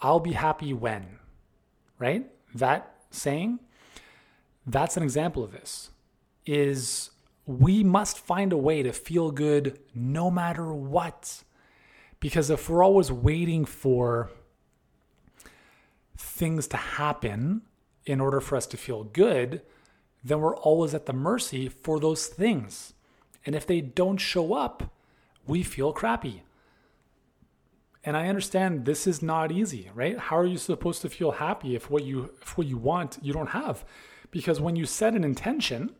I'll 0.00 0.20
be 0.20 0.32
happy 0.32 0.72
when, 0.72 1.18
right? 1.98 2.26
That 2.54 2.94
saying, 3.10 3.58
that's 4.66 4.96
an 4.96 5.02
example 5.02 5.42
of 5.42 5.52
this 5.52 5.90
is 6.46 7.10
we 7.48 7.82
must 7.82 8.18
find 8.18 8.52
a 8.52 8.58
way 8.58 8.82
to 8.82 8.92
feel 8.92 9.30
good 9.30 9.80
no 9.94 10.30
matter 10.30 10.70
what. 10.70 11.42
Because 12.20 12.50
if 12.50 12.68
we're 12.68 12.84
always 12.84 13.10
waiting 13.10 13.64
for 13.64 14.30
things 16.14 16.66
to 16.68 16.76
happen 16.76 17.62
in 18.04 18.20
order 18.20 18.40
for 18.40 18.54
us 18.56 18.66
to 18.66 18.76
feel 18.76 19.02
good, 19.02 19.62
then 20.22 20.40
we're 20.40 20.56
always 20.56 20.92
at 20.92 21.06
the 21.06 21.12
mercy 21.14 21.70
for 21.70 21.98
those 21.98 22.26
things. 22.26 22.92
And 23.46 23.54
if 23.54 23.66
they 23.66 23.80
don't 23.80 24.18
show 24.18 24.52
up, 24.52 24.92
we 25.46 25.62
feel 25.62 25.94
crappy. 25.94 26.42
And 28.04 28.14
I 28.14 28.28
understand 28.28 28.84
this 28.84 29.06
is 29.06 29.22
not 29.22 29.50
easy, 29.50 29.90
right? 29.94 30.18
How 30.18 30.36
are 30.36 30.46
you 30.46 30.58
supposed 30.58 31.00
to 31.00 31.08
feel 31.08 31.30
happy 31.32 31.74
if 31.74 31.88
what 31.88 32.04
you 32.04 32.30
if 32.42 32.58
what 32.58 32.66
you 32.66 32.76
want 32.76 33.18
you 33.22 33.32
don't 33.32 33.50
have? 33.50 33.86
Because 34.30 34.60
when 34.60 34.76
you 34.76 34.84
set 34.84 35.14
an 35.14 35.24
intention, 35.24 35.94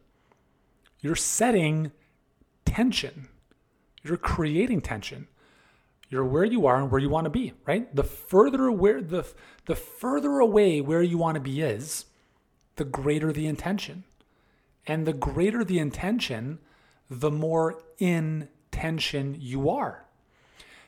you're 1.00 1.16
setting 1.16 1.92
tension. 2.64 3.28
You're 4.02 4.16
creating 4.16 4.80
tension. 4.80 5.28
You're 6.10 6.24
where 6.24 6.44
you 6.44 6.66
are 6.66 6.76
and 6.80 6.90
where 6.90 7.00
you 7.00 7.10
want 7.10 7.24
to 7.24 7.30
be, 7.30 7.52
right? 7.66 7.94
The 7.94 8.04
further 8.04 8.70
where 8.70 9.02
the 9.02 9.26
the 9.66 9.74
further 9.74 10.38
away 10.38 10.80
where 10.80 11.02
you 11.02 11.18
want 11.18 11.34
to 11.34 11.40
be 11.40 11.60
is, 11.60 12.06
the 12.76 12.84
greater 12.84 13.32
the 13.32 13.46
intention. 13.46 14.04
And 14.86 15.06
the 15.06 15.12
greater 15.12 15.64
the 15.64 15.78
intention, 15.78 16.60
the 17.10 17.30
more 17.30 17.82
in 17.98 18.48
tension 18.70 19.36
you 19.38 19.68
are. 19.68 20.04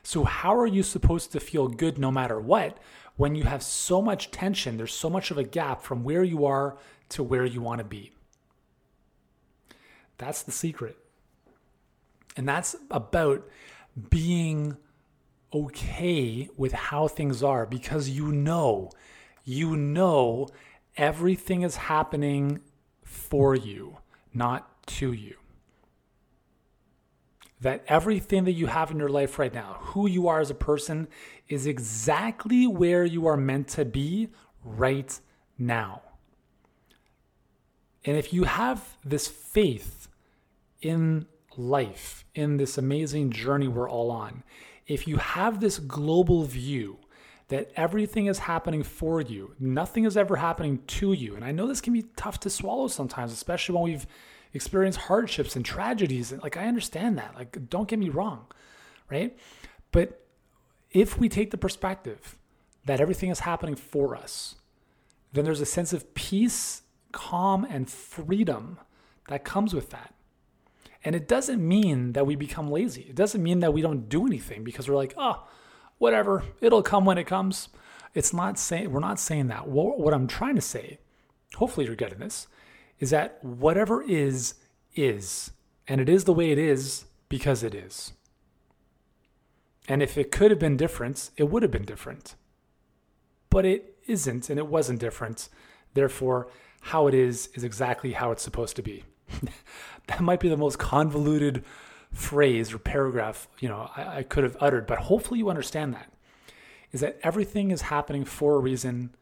So, 0.01 0.23
how 0.23 0.55
are 0.55 0.67
you 0.67 0.81
supposed 0.81 1.31
to 1.33 1.39
feel 1.39 1.67
good 1.67 1.99
no 1.99 2.09
matter 2.09 2.39
what 2.39 2.79
when 3.15 3.35
you 3.35 3.43
have 3.43 3.61
so 3.61 4.01
much 4.01 4.31
tension? 4.31 4.77
There's 4.77 4.93
so 4.93 5.09
much 5.09 5.29
of 5.29 5.37
a 5.37 5.43
gap 5.43 5.83
from 5.83 6.03
where 6.03 6.23
you 6.23 6.45
are 6.45 6.77
to 7.09 7.21
where 7.21 7.45
you 7.45 7.61
want 7.61 7.79
to 7.79 7.85
be. 7.85 8.11
That's 10.21 10.43
the 10.43 10.51
secret. 10.51 10.97
And 12.37 12.47
that's 12.47 12.75
about 12.91 13.49
being 14.11 14.77
okay 15.51 16.47
with 16.55 16.73
how 16.73 17.07
things 17.07 17.41
are 17.41 17.65
because 17.65 18.07
you 18.07 18.31
know, 18.31 18.91
you 19.43 19.75
know 19.75 20.47
everything 20.95 21.63
is 21.63 21.75
happening 21.75 22.59
for 23.03 23.55
you, 23.55 23.97
not 24.31 24.85
to 24.87 25.11
you 25.11 25.37
that 27.61 27.83
everything 27.87 28.43
that 28.45 28.53
you 28.53 28.65
have 28.65 28.89
in 28.89 28.97
your 28.97 29.09
life 29.09 29.37
right 29.37 29.53
now, 29.53 29.77
who 29.79 30.07
you 30.07 30.27
are 30.27 30.39
as 30.39 30.49
a 30.49 30.55
person, 30.55 31.07
is 31.47 31.67
exactly 31.67 32.65
where 32.65 33.05
you 33.05 33.27
are 33.27 33.37
meant 33.37 33.67
to 33.67 33.85
be 33.85 34.29
right 34.63 35.19
now. 35.59 36.01
And 38.03 38.17
if 38.17 38.33
you 38.33 38.45
have 38.45 38.97
this 39.05 39.27
faith 39.27 40.07
in 40.81 41.25
life, 41.57 42.25
in 42.33 42.57
this 42.57 42.77
amazing 42.77 43.31
journey 43.31 43.67
we're 43.67 43.89
all 43.89 44.11
on, 44.11 44.43
if 44.87 45.07
you 45.07 45.17
have 45.17 45.59
this 45.59 45.79
global 45.79 46.43
view 46.43 46.97
that 47.49 47.71
everything 47.75 48.27
is 48.27 48.39
happening 48.39 48.81
for 48.81 49.19
you, 49.21 49.53
nothing 49.59 50.05
is 50.05 50.15
ever 50.15 50.37
happening 50.37 50.79
to 50.87 51.11
you. 51.13 51.35
And 51.35 51.43
I 51.43 51.51
know 51.51 51.67
this 51.67 51.81
can 51.81 51.93
be 51.93 52.05
tough 52.15 52.39
to 52.41 52.49
swallow 52.49 52.87
sometimes, 52.87 53.33
especially 53.33 53.75
when 53.75 53.83
we've 53.83 54.07
experienced 54.53 54.99
hardships 54.99 55.55
and 55.55 55.65
tragedies. 55.65 56.31
Like, 56.31 56.57
I 56.57 56.67
understand 56.67 57.17
that. 57.17 57.35
Like, 57.35 57.69
don't 57.69 57.87
get 57.87 57.99
me 57.99 58.09
wrong, 58.09 58.45
right? 59.09 59.37
But 59.91 60.25
if 60.91 61.19
we 61.19 61.29
take 61.29 61.51
the 61.51 61.57
perspective 61.57 62.37
that 62.85 63.01
everything 63.01 63.29
is 63.29 63.41
happening 63.41 63.75
for 63.75 64.15
us, 64.15 64.55
then 65.33 65.45
there's 65.45 65.61
a 65.61 65.65
sense 65.65 65.93
of 65.93 66.13
peace, 66.13 66.81
calm, 67.11 67.65
and 67.69 67.89
freedom 67.89 68.79
that 69.27 69.43
comes 69.43 69.73
with 69.73 69.89
that. 69.91 70.13
And 71.03 71.15
it 71.15 71.27
doesn't 71.27 71.65
mean 71.65 72.13
that 72.13 72.27
we 72.27 72.35
become 72.35 72.69
lazy. 72.69 73.07
It 73.09 73.15
doesn't 73.15 73.41
mean 73.41 73.59
that 73.59 73.73
we 73.73 73.81
don't 73.81 74.07
do 74.07 74.25
anything 74.25 74.63
because 74.63 74.87
we're 74.87 74.95
like, 74.95 75.13
oh, 75.17 75.47
whatever, 75.97 76.43
it'll 76.61 76.83
come 76.83 77.05
when 77.05 77.17
it 77.17 77.25
comes. 77.25 77.69
It's 78.13 78.33
not 78.33 78.59
saying, 78.59 78.91
we're 78.91 78.99
not 78.99 79.19
saying 79.19 79.47
that. 79.47 79.67
What 79.67 80.13
I'm 80.13 80.27
trying 80.27 80.55
to 80.55 80.61
say, 80.61 80.99
hopefully 81.55 81.85
you're 81.85 81.95
getting 81.95 82.19
this, 82.19 82.47
is 82.99 83.09
that 83.09 83.43
whatever 83.43 84.03
is, 84.03 84.55
is. 84.95 85.51
And 85.87 85.99
it 85.99 86.09
is 86.09 86.25
the 86.25 86.33
way 86.33 86.51
it 86.51 86.59
is 86.59 87.05
because 87.29 87.63
it 87.63 87.73
is. 87.73 88.13
And 89.87 90.03
if 90.03 90.17
it 90.17 90.31
could 90.31 90.51
have 90.51 90.59
been 90.59 90.77
different, 90.77 91.31
it 91.37 91.45
would 91.45 91.63
have 91.63 91.71
been 91.71 91.85
different. 91.85 92.35
But 93.49 93.65
it 93.65 93.97
isn't, 94.05 94.49
and 94.49 94.59
it 94.59 94.67
wasn't 94.67 94.99
different. 94.99 95.49
Therefore, 95.93 96.49
how 96.81 97.07
it 97.07 97.13
is 97.13 97.49
is 97.55 97.63
exactly 97.63 98.13
how 98.13 98.31
it's 98.31 98.43
supposed 98.43 98.75
to 98.75 98.83
be. 98.83 99.03
that 100.07 100.21
might 100.21 100.39
be 100.39 100.49
the 100.49 100.57
most 100.57 100.79
convoluted 100.79 101.63
phrase 102.11 102.73
or 102.73 102.77
paragraph 102.77 103.47
you 103.59 103.69
know 103.69 103.89
I, 103.95 104.17
I 104.17 104.23
could 104.23 104.43
have 104.43 104.57
uttered, 104.59 104.87
but 104.87 104.99
hopefully 104.99 105.39
you 105.39 105.49
understand 105.49 105.93
that. 105.93 106.11
Is 106.91 107.01
that 107.01 107.19
everything 107.23 107.71
is 107.71 107.83
happening 107.83 108.25
for 108.25 108.55
a 108.55 108.59
reason, 108.59 109.15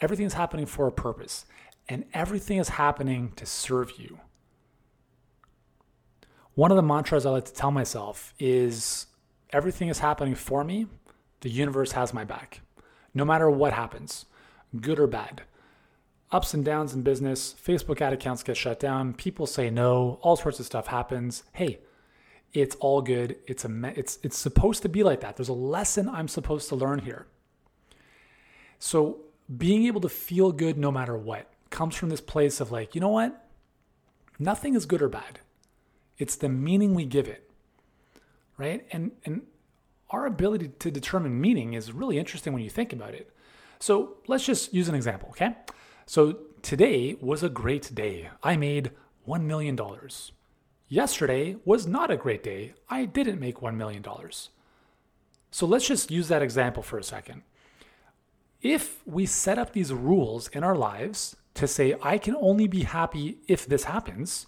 everything 0.00 0.26
is 0.26 0.34
happening 0.34 0.66
for 0.66 0.86
a 0.86 0.92
purpose 0.92 1.46
and 1.88 2.04
everything 2.12 2.58
is 2.58 2.70
happening 2.70 3.32
to 3.36 3.46
serve 3.46 3.92
you. 3.98 4.18
One 6.54 6.70
of 6.70 6.76
the 6.76 6.82
mantras 6.82 7.26
I 7.26 7.30
like 7.30 7.44
to 7.44 7.52
tell 7.52 7.70
myself 7.70 8.34
is 8.38 9.06
everything 9.50 9.88
is 9.88 10.00
happening 10.00 10.34
for 10.34 10.64
me, 10.64 10.86
the 11.40 11.50
universe 11.50 11.92
has 11.92 12.12
my 12.12 12.24
back. 12.24 12.60
No 13.14 13.24
matter 13.24 13.50
what 13.50 13.72
happens, 13.72 14.26
good 14.80 14.98
or 14.98 15.06
bad. 15.06 15.42
Ups 16.32 16.54
and 16.54 16.64
downs 16.64 16.92
in 16.92 17.02
business, 17.02 17.54
Facebook 17.64 18.00
ad 18.00 18.12
accounts 18.12 18.42
get 18.42 18.56
shut 18.56 18.80
down, 18.80 19.14
people 19.14 19.46
say 19.46 19.70
no, 19.70 20.18
all 20.22 20.36
sorts 20.36 20.58
of 20.58 20.66
stuff 20.66 20.88
happens. 20.88 21.44
Hey, 21.52 21.78
it's 22.52 22.74
all 22.76 23.02
good. 23.02 23.36
It's 23.46 23.64
a 23.64 23.92
it's 23.94 24.18
it's 24.22 24.38
supposed 24.38 24.82
to 24.82 24.88
be 24.88 25.02
like 25.02 25.20
that. 25.20 25.36
There's 25.36 25.48
a 25.48 25.54
lesson 25.54 26.08
I'm 26.08 26.28
supposed 26.28 26.68
to 26.70 26.76
learn 26.76 27.00
here. 27.00 27.26
So, 28.78 29.20
being 29.56 29.86
able 29.86 30.00
to 30.00 30.08
feel 30.08 30.52
good 30.52 30.76
no 30.76 30.90
matter 30.90 31.16
what 31.16 31.50
comes 31.70 31.94
from 31.94 32.08
this 32.08 32.20
place 32.20 32.60
of 32.60 32.70
like, 32.72 32.94
you 32.94 33.00
know 33.00 33.08
what? 33.08 33.48
Nothing 34.38 34.74
is 34.74 34.86
good 34.86 35.02
or 35.02 35.08
bad. 35.08 35.40
It's 36.18 36.36
the 36.36 36.48
meaning 36.48 36.94
we 36.94 37.04
give 37.04 37.28
it. 37.28 37.50
Right? 38.58 38.86
And 38.90 39.12
and 39.24 39.42
our 40.10 40.26
ability 40.26 40.68
to 40.78 40.90
determine 40.90 41.40
meaning 41.40 41.74
is 41.74 41.92
really 41.92 42.18
interesting 42.18 42.52
when 42.52 42.62
you 42.62 42.70
think 42.70 42.92
about 42.92 43.14
it. 43.14 43.32
So 43.78 44.16
let's 44.26 44.44
just 44.44 44.72
use 44.72 44.88
an 44.88 44.94
example, 44.94 45.28
okay? 45.30 45.54
So 46.06 46.38
today 46.62 47.16
was 47.20 47.42
a 47.42 47.48
great 47.48 47.92
day. 47.92 48.30
I 48.40 48.56
made 48.56 48.92
$1 49.26 49.42
million. 49.42 49.76
Yesterday 50.88 51.56
was 51.64 51.88
not 51.88 52.12
a 52.12 52.16
great 52.16 52.44
day. 52.44 52.74
I 52.88 53.06
didn't 53.06 53.40
make 53.40 53.56
$1 53.56 53.74
million. 53.74 54.04
So 55.50 55.66
let's 55.66 55.88
just 55.88 56.12
use 56.12 56.28
that 56.28 56.42
example 56.42 56.84
for 56.84 56.96
a 56.96 57.02
second. 57.02 57.42
If 58.62 59.04
we 59.04 59.26
set 59.26 59.58
up 59.58 59.72
these 59.72 59.92
rules 59.92 60.46
in 60.48 60.62
our 60.62 60.76
lives 60.76 61.34
to 61.54 61.66
say, 61.66 61.96
I 62.00 62.18
can 62.18 62.36
only 62.36 62.68
be 62.68 62.84
happy 62.84 63.38
if 63.48 63.66
this 63.66 63.84
happens, 63.84 64.46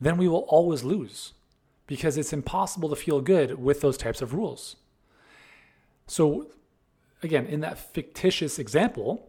then 0.00 0.16
we 0.16 0.28
will 0.28 0.46
always 0.48 0.84
lose 0.84 1.32
because 1.88 2.16
it's 2.16 2.32
impossible 2.32 2.88
to 2.90 2.96
feel 2.96 3.20
good 3.20 3.58
with 3.58 3.80
those 3.80 3.96
types 3.96 4.22
of 4.22 4.32
rules. 4.32 4.76
So, 6.06 6.52
again, 7.22 7.46
in 7.46 7.60
that 7.60 7.78
fictitious 7.78 8.58
example, 8.60 9.27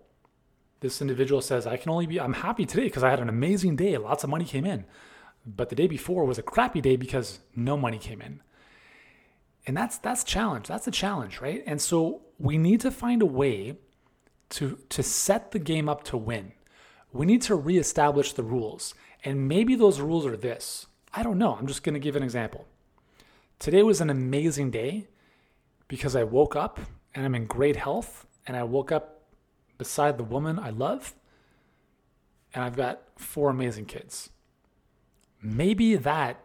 this 0.79 1.01
individual 1.01 1.41
says, 1.41 1.67
I 1.67 1.77
can 1.77 1.91
only 1.91 2.05
be, 2.05 2.19
I'm 2.19 2.33
happy 2.33 2.65
today 2.65 2.83
because 2.83 3.03
I 3.03 3.09
had 3.09 3.19
an 3.19 3.29
amazing 3.29 3.75
day, 3.75 3.97
lots 3.97 4.23
of 4.23 4.29
money 4.29 4.45
came 4.45 4.65
in. 4.65 4.85
But 5.45 5.69
the 5.69 5.75
day 5.75 5.87
before 5.87 6.25
was 6.25 6.37
a 6.37 6.43
crappy 6.43 6.81
day 6.81 6.95
because 6.95 7.39
no 7.55 7.77
money 7.77 7.97
came 7.97 8.21
in. 8.21 8.41
And 9.65 9.75
that's 9.75 9.97
that's 9.97 10.23
challenge. 10.23 10.67
That's 10.67 10.87
a 10.87 10.91
challenge, 10.91 11.41
right? 11.41 11.63
And 11.65 11.81
so 11.81 12.21
we 12.39 12.57
need 12.57 12.81
to 12.81 12.91
find 12.91 13.21
a 13.21 13.25
way 13.25 13.77
to 14.49 14.79
to 14.89 15.03
set 15.03 15.51
the 15.51 15.59
game 15.59 15.87
up 15.87 16.03
to 16.05 16.17
win 16.17 16.53
we 17.11 17.25
need 17.25 17.41
to 17.43 17.55
reestablish 17.55 18.33
the 18.33 18.43
rules. 18.43 18.93
And 19.23 19.47
maybe 19.47 19.75
those 19.75 19.99
rules 19.99 20.25
are 20.25 20.37
this. 20.37 20.87
I 21.13 21.23
don't 21.23 21.37
know. 21.37 21.55
I'm 21.55 21.67
just 21.67 21.83
going 21.83 21.93
to 21.93 21.99
give 21.99 22.15
an 22.15 22.23
example. 22.23 22.65
Today 23.57 23.83
was 23.83 23.99
an 23.99 24.09
amazing 24.09 24.71
day 24.71 25.07
because 25.87 26.15
I 26.15 26.23
woke 26.23 26.55
up 26.55 26.79
and 27.13 27.25
I'm 27.25 27.35
in 27.35 27.45
great 27.45 27.75
health 27.75 28.25
and 28.45 28.55
I 28.55 28.63
woke 28.63 28.91
up 28.91 29.18
beside 29.79 30.19
the 30.19 30.23
woman 30.23 30.59
I 30.59 30.69
love 30.69 31.15
and 32.53 32.63
I've 32.63 32.75
got 32.75 33.01
four 33.17 33.49
amazing 33.49 33.85
kids. 33.85 34.29
Maybe 35.41 35.95
that 35.95 36.43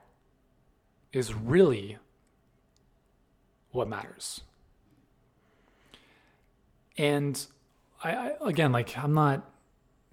is 1.12 1.34
really 1.34 1.98
what 3.70 3.88
matters. 3.88 4.42
And 6.96 7.44
I, 8.02 8.12
I 8.12 8.32
again, 8.42 8.72
like, 8.72 8.96
I'm 8.96 9.14
not 9.14 9.50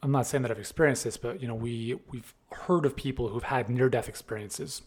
I'm 0.04 0.12
not 0.12 0.26
saying 0.26 0.42
that 0.42 0.52
I've 0.52 0.60
experienced 0.60 1.04
this, 1.04 1.18
but 1.18 1.42
you 1.42 1.48
know, 1.48 1.56
we 1.56 2.00
we've 2.10 2.34
heard 2.52 2.86
of 2.86 2.96
people 2.96 3.28
who've 3.28 3.44
had 3.44 3.70
near-death 3.70 4.10
experiences, 4.10 4.82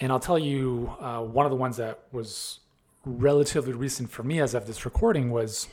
and 0.00 0.10
I'll 0.10 0.20
tell 0.20 0.38
you 0.38 0.92
uh, 1.00 1.20
one 1.20 1.46
of 1.46 1.50
the 1.50 1.56
ones 1.56 1.76
that 1.76 2.00
was 2.10 2.60
relatively 3.04 3.72
recent 3.72 4.10
for 4.10 4.24
me 4.24 4.40
as 4.40 4.54
of 4.54 4.66
this 4.66 4.84
recording 4.84 5.30
was 5.30 5.68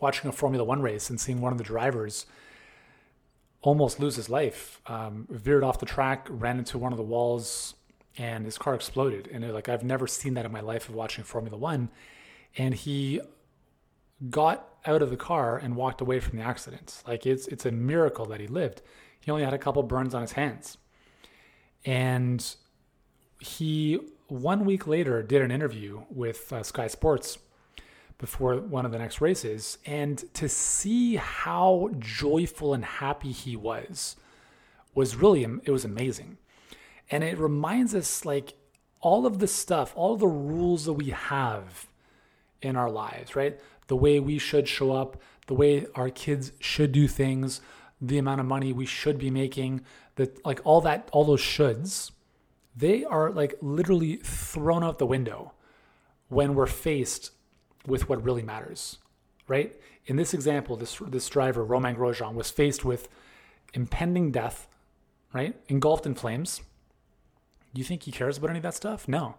watching 0.00 0.28
a 0.28 0.32
Formula 0.32 0.64
One 0.64 0.82
race 0.82 1.10
and 1.10 1.20
seeing 1.20 1.40
one 1.40 1.52
of 1.52 1.58
the 1.58 1.64
drivers 1.64 2.26
almost 3.62 4.00
lose 4.00 4.16
his 4.16 4.28
life. 4.28 4.80
Um, 4.86 5.26
veered 5.30 5.64
off 5.64 5.78
the 5.78 5.86
track, 5.86 6.26
ran 6.28 6.58
into 6.58 6.78
one 6.78 6.92
of 6.92 6.98
the 6.98 7.04
walls, 7.04 7.74
and 8.18 8.44
his 8.44 8.58
car 8.58 8.74
exploded. 8.74 9.28
And 9.32 9.50
like 9.52 9.68
I've 9.68 9.84
never 9.84 10.06
seen 10.06 10.34
that 10.34 10.44
in 10.44 10.52
my 10.52 10.60
life 10.60 10.88
of 10.88 10.94
watching 10.94 11.24
Formula 11.24 11.56
One. 11.56 11.90
And 12.56 12.74
he 12.74 13.20
got 14.30 14.68
out 14.84 15.02
of 15.02 15.10
the 15.10 15.16
car 15.16 15.56
and 15.56 15.76
walked 15.76 16.00
away 16.00 16.20
from 16.20 16.38
the 16.38 16.44
accident. 16.44 17.02
Like 17.06 17.26
it's 17.26 17.46
it's 17.48 17.64
a 17.64 17.72
miracle 17.72 18.26
that 18.26 18.40
he 18.40 18.46
lived. 18.46 18.82
He 19.20 19.30
only 19.30 19.44
had 19.44 19.54
a 19.54 19.58
couple 19.58 19.82
burns 19.82 20.14
on 20.14 20.22
his 20.22 20.32
hands. 20.32 20.78
And 21.84 22.54
he 23.38 24.00
one 24.28 24.64
week 24.64 24.86
later 24.86 25.22
did 25.22 25.42
an 25.42 25.50
interview 25.50 26.02
with 26.10 26.52
uh, 26.52 26.62
Sky 26.62 26.86
Sports 26.86 27.38
before 28.22 28.54
one 28.54 28.86
of 28.86 28.92
the 28.92 28.98
next 28.98 29.20
races 29.20 29.78
and 29.84 30.32
to 30.32 30.48
see 30.48 31.16
how 31.16 31.90
joyful 31.98 32.72
and 32.72 32.84
happy 32.84 33.32
he 33.32 33.56
was 33.56 34.14
was 34.94 35.16
really 35.16 35.42
it 35.42 35.70
was 35.72 35.84
amazing. 35.84 36.38
And 37.10 37.24
it 37.24 37.36
reminds 37.36 37.96
us 37.96 38.24
like 38.24 38.54
all 39.00 39.26
of 39.26 39.40
the 39.40 39.48
stuff, 39.48 39.92
all 39.96 40.16
the 40.16 40.28
rules 40.28 40.84
that 40.84 40.92
we 40.92 41.10
have 41.10 41.88
in 42.62 42.76
our 42.76 42.88
lives, 42.88 43.34
right? 43.34 43.58
The 43.88 43.96
way 43.96 44.20
we 44.20 44.38
should 44.38 44.68
show 44.68 44.92
up, 44.92 45.20
the 45.48 45.54
way 45.54 45.86
our 45.96 46.08
kids 46.08 46.52
should 46.60 46.92
do 46.92 47.08
things, 47.08 47.60
the 48.00 48.18
amount 48.18 48.38
of 48.38 48.46
money 48.46 48.72
we 48.72 48.86
should 48.86 49.18
be 49.18 49.32
making, 49.32 49.80
that 50.14 50.46
like 50.46 50.60
all 50.62 50.80
that, 50.82 51.08
all 51.10 51.24
those 51.24 51.42
shoulds, 51.42 52.12
they 52.76 53.04
are 53.04 53.32
like 53.32 53.56
literally 53.60 54.18
thrown 54.18 54.84
out 54.84 55.00
the 55.00 55.06
window 55.06 55.54
when 56.28 56.54
we're 56.54 56.66
faced 56.66 57.32
with 57.86 58.08
what 58.08 58.22
really 58.22 58.42
matters, 58.42 58.98
right? 59.48 59.74
In 60.06 60.16
this 60.16 60.34
example, 60.34 60.76
this 60.76 60.98
this 61.08 61.28
driver 61.28 61.64
Romain 61.64 61.96
Grosjean 61.96 62.34
was 62.34 62.50
faced 62.50 62.84
with 62.84 63.08
impending 63.74 64.30
death, 64.30 64.68
right? 65.32 65.54
Engulfed 65.68 66.06
in 66.06 66.14
flames. 66.14 66.60
Do 67.74 67.80
you 67.80 67.84
think 67.84 68.02
he 68.02 68.12
cares 68.12 68.38
about 68.38 68.50
any 68.50 68.58
of 68.58 68.64
that 68.64 68.74
stuff? 68.74 69.08
No. 69.08 69.36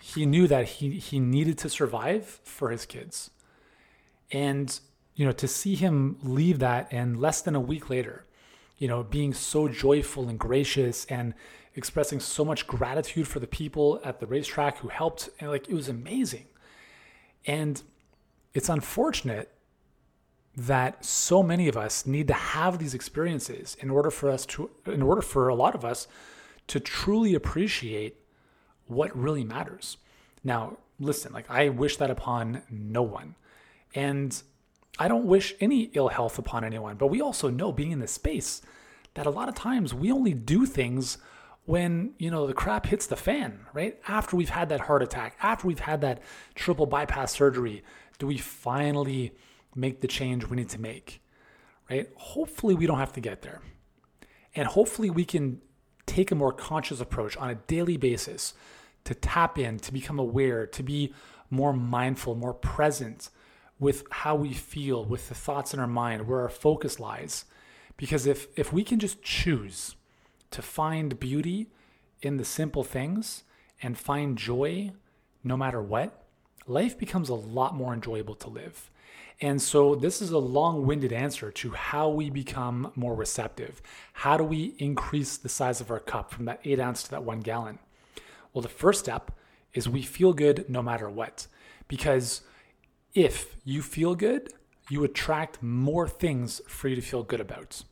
He 0.00 0.24
knew 0.24 0.46
that 0.46 0.66
he 0.66 0.98
he 0.98 1.18
needed 1.18 1.58
to 1.58 1.68
survive 1.68 2.40
for 2.44 2.70
his 2.70 2.86
kids. 2.86 3.30
And 4.32 4.78
you 5.14 5.26
know, 5.26 5.32
to 5.32 5.48
see 5.48 5.74
him 5.74 6.16
leave 6.22 6.60
that 6.60 6.88
and 6.90 7.20
less 7.20 7.42
than 7.42 7.54
a 7.54 7.60
week 7.60 7.90
later, 7.90 8.24
you 8.78 8.88
know, 8.88 9.02
being 9.02 9.34
so 9.34 9.68
joyful 9.68 10.28
and 10.28 10.38
gracious 10.38 11.04
and 11.06 11.34
expressing 11.74 12.20
so 12.20 12.44
much 12.44 12.66
gratitude 12.66 13.28
for 13.28 13.38
the 13.38 13.46
people 13.46 14.00
at 14.04 14.20
the 14.20 14.26
racetrack 14.26 14.78
who 14.78 14.88
helped 14.88 15.28
and 15.38 15.50
like 15.50 15.68
it 15.68 15.74
was 15.74 15.88
amazing. 15.88 16.46
And 17.46 17.82
it's 18.54 18.68
unfortunate 18.68 19.52
that 20.56 21.04
so 21.04 21.42
many 21.42 21.68
of 21.68 21.76
us 21.76 22.06
need 22.06 22.26
to 22.28 22.34
have 22.34 22.78
these 22.78 22.94
experiences 22.94 23.76
in 23.80 23.90
order 23.90 24.10
for 24.10 24.28
us 24.28 24.44
to 24.44 24.70
in 24.86 25.00
order 25.00 25.22
for 25.22 25.48
a 25.48 25.54
lot 25.54 25.74
of 25.74 25.84
us 25.84 26.08
to 26.66 26.80
truly 26.80 27.34
appreciate 27.34 28.16
what 28.86 29.16
really 29.16 29.44
matters. 29.44 29.96
Now, 30.42 30.78
listen, 30.98 31.32
like 31.32 31.50
I 31.50 31.68
wish 31.68 31.96
that 31.98 32.10
upon 32.10 32.62
no 32.68 33.02
one. 33.02 33.36
And 33.94 34.40
I 34.98 35.08
don't 35.08 35.24
wish 35.24 35.54
any 35.60 35.90
ill 35.94 36.08
health 36.08 36.38
upon 36.38 36.64
anyone, 36.64 36.96
but 36.96 37.06
we 37.06 37.20
also 37.20 37.48
know 37.48 37.72
being 37.72 37.92
in 37.92 38.00
this 38.00 38.12
space 38.12 38.60
that 39.14 39.26
a 39.26 39.30
lot 39.30 39.48
of 39.48 39.54
times 39.54 39.94
we 39.94 40.12
only 40.12 40.34
do 40.34 40.66
things 40.66 41.18
when, 41.70 42.12
you 42.18 42.32
know, 42.32 42.48
the 42.48 42.52
crap 42.52 42.84
hits 42.84 43.06
the 43.06 43.14
fan, 43.14 43.60
right? 43.72 43.96
After 44.08 44.34
we've 44.34 44.50
had 44.50 44.70
that 44.70 44.80
heart 44.80 45.04
attack, 45.04 45.36
after 45.40 45.68
we've 45.68 45.78
had 45.78 46.00
that 46.00 46.20
triple 46.56 46.84
bypass 46.84 47.30
surgery, 47.30 47.84
do 48.18 48.26
we 48.26 48.38
finally 48.38 49.36
make 49.76 50.00
the 50.00 50.08
change 50.08 50.44
we 50.44 50.56
need 50.56 50.68
to 50.70 50.80
make? 50.80 51.22
Right? 51.88 52.08
Hopefully 52.16 52.74
we 52.74 52.86
don't 52.86 52.98
have 52.98 53.12
to 53.12 53.20
get 53.20 53.42
there. 53.42 53.60
And 54.56 54.66
hopefully 54.66 55.10
we 55.10 55.24
can 55.24 55.60
take 56.06 56.32
a 56.32 56.34
more 56.34 56.52
conscious 56.52 57.00
approach 57.00 57.36
on 57.36 57.50
a 57.50 57.54
daily 57.54 57.96
basis 57.96 58.52
to 59.04 59.14
tap 59.14 59.56
in, 59.56 59.78
to 59.78 59.92
become 59.92 60.18
aware, 60.18 60.66
to 60.66 60.82
be 60.82 61.14
more 61.50 61.72
mindful, 61.72 62.34
more 62.34 62.54
present 62.54 63.30
with 63.78 64.02
how 64.10 64.34
we 64.34 64.52
feel, 64.52 65.04
with 65.04 65.28
the 65.28 65.36
thoughts 65.36 65.72
in 65.72 65.78
our 65.78 65.86
mind, 65.86 66.26
where 66.26 66.40
our 66.40 66.48
focus 66.48 66.98
lies. 66.98 67.44
Because 67.96 68.26
if, 68.26 68.48
if 68.56 68.72
we 68.72 68.82
can 68.82 68.98
just 68.98 69.22
choose 69.22 69.94
to 70.50 70.62
find 70.62 71.18
beauty 71.20 71.68
in 72.22 72.36
the 72.36 72.44
simple 72.44 72.84
things 72.84 73.44
and 73.82 73.96
find 73.96 74.36
joy 74.36 74.92
no 75.42 75.56
matter 75.56 75.80
what, 75.80 76.24
life 76.66 76.98
becomes 76.98 77.28
a 77.28 77.34
lot 77.34 77.74
more 77.74 77.94
enjoyable 77.94 78.34
to 78.36 78.50
live. 78.50 78.90
And 79.42 79.60
so, 79.60 79.94
this 79.94 80.20
is 80.20 80.30
a 80.30 80.38
long 80.38 80.86
winded 80.86 81.14
answer 81.14 81.50
to 81.50 81.70
how 81.70 82.10
we 82.10 82.28
become 82.28 82.92
more 82.94 83.14
receptive. 83.14 83.80
How 84.12 84.36
do 84.36 84.44
we 84.44 84.74
increase 84.78 85.38
the 85.38 85.48
size 85.48 85.80
of 85.80 85.90
our 85.90 85.98
cup 85.98 86.30
from 86.30 86.44
that 86.44 86.60
eight 86.64 86.78
ounce 86.78 87.04
to 87.04 87.10
that 87.12 87.24
one 87.24 87.40
gallon? 87.40 87.78
Well, 88.52 88.60
the 88.60 88.68
first 88.68 89.00
step 89.00 89.30
is 89.72 89.88
we 89.88 90.02
feel 90.02 90.34
good 90.34 90.68
no 90.68 90.82
matter 90.82 91.08
what. 91.08 91.46
Because 91.88 92.42
if 93.14 93.56
you 93.64 93.80
feel 93.80 94.14
good, 94.14 94.52
you 94.90 95.04
attract 95.04 95.62
more 95.62 96.06
things 96.06 96.60
for 96.68 96.88
you 96.88 96.96
to 96.96 97.02
feel 97.02 97.22
good 97.22 97.40
about. 97.40 97.82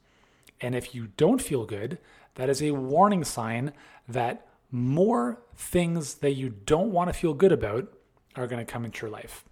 And 0.61 0.75
if 0.75 0.95
you 0.95 1.09
don't 1.17 1.41
feel 1.41 1.65
good, 1.65 1.99
that 2.39 2.49
is 2.49 2.63
a 2.63 2.71
warning 2.71 3.25
sign 3.25 3.73
that 4.09 4.47
more 4.71 5.43
things 5.57 6.15
that 6.17 6.33
you 6.33 6.49
don't 6.49 6.93
want 6.93 7.09
to 7.09 7.13
feel 7.13 7.35
good 7.35 7.51
about 7.51 7.93
are 8.37 8.47
going 8.47 8.65
to 8.65 8.73
come 8.73 8.85
into 8.85 9.05
your 9.05 9.11
life. 9.11 9.45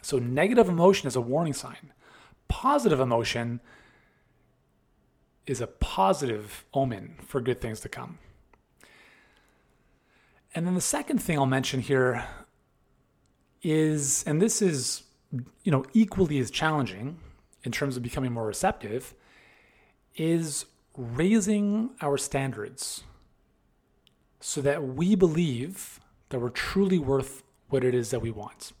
So, 0.00 0.18
negative 0.18 0.68
emotion 0.68 1.08
is 1.08 1.14
a 1.14 1.20
warning 1.20 1.52
sign. 1.52 1.92
Positive 2.48 3.00
emotion 3.00 3.60
is 5.46 5.60
a 5.60 5.66
positive 5.66 6.64
omen 6.72 7.16
for 7.26 7.40
good 7.42 7.60
things 7.60 7.80
to 7.80 7.88
come. 7.90 8.18
And 10.54 10.66
then 10.66 10.74
the 10.74 10.80
second 10.80 11.18
thing 11.18 11.38
I'll 11.38 11.44
mention 11.44 11.80
here 11.80 12.24
is, 13.62 14.24
and 14.26 14.40
this 14.40 14.62
is, 14.62 15.02
you 15.64 15.72
know, 15.72 15.84
equally 15.92 16.38
as 16.38 16.50
challenging 16.50 17.18
in 17.62 17.72
terms 17.72 17.98
of 17.98 18.02
becoming 18.02 18.32
more 18.32 18.46
receptive, 18.46 19.14
is 20.16 20.64
raising 20.96 21.90
our 22.00 22.16
standards 22.16 23.02
so 24.40 24.60
that 24.60 24.84
we 24.84 25.14
believe 25.14 26.00
that 26.28 26.40
we're 26.40 26.50
truly 26.50 26.98
worth 26.98 27.42
what 27.68 27.84
it 27.84 27.94
is 27.94 28.10
that 28.10 28.20
we 28.20 28.30
want. 28.30 28.72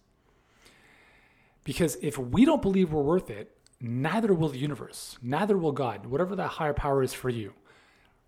Because 1.64 1.96
if 2.02 2.18
we 2.18 2.44
don't 2.44 2.62
believe 2.62 2.92
we're 2.92 3.02
worth 3.02 3.30
it, 3.30 3.56
neither 3.80 4.32
will 4.34 4.50
the 4.50 4.58
universe, 4.58 5.18
neither 5.22 5.56
will 5.56 5.72
God, 5.72 6.06
whatever 6.06 6.36
that 6.36 6.48
higher 6.48 6.74
power 6.74 7.02
is 7.02 7.12
for 7.12 7.30
you, 7.30 7.54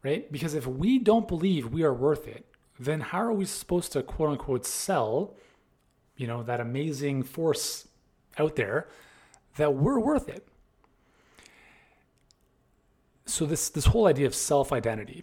right? 0.03 0.31
Because 0.33 0.55
if 0.55 0.67
we 0.67 0.99
don't 0.99 1.29
believe 1.29 1.73
we 1.73 1.83
are 1.83 1.95
worth 1.95 2.27
it, 2.27 2.47
then 2.79 3.01
how 3.01 3.21
are 3.21 3.33
we 3.33 3.45
supposed 3.45 3.93
to 3.93 4.03
quote 4.03 4.31
unquote 4.31 4.67
sell, 4.67 5.35
you 6.17 6.27
know, 6.27 6.43
that 6.43 6.61
amazing 6.61 7.23
force 7.23 7.89
out 8.39 8.57
there 8.57 8.89
that 9.57 9.75
we're 9.75 10.01
worth 10.01 10.29
it? 10.29 10.49
So 13.37 13.45
this 13.45 13.69
this 13.69 13.85
whole 13.85 14.07
idea 14.07 14.27
of 14.27 14.35
self-identity, 14.35 15.23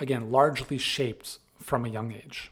again, 0.00 0.32
largely 0.32 0.78
shaped 0.78 1.38
from 1.62 1.84
a 1.84 1.88
young 1.88 2.10
age. 2.12 2.50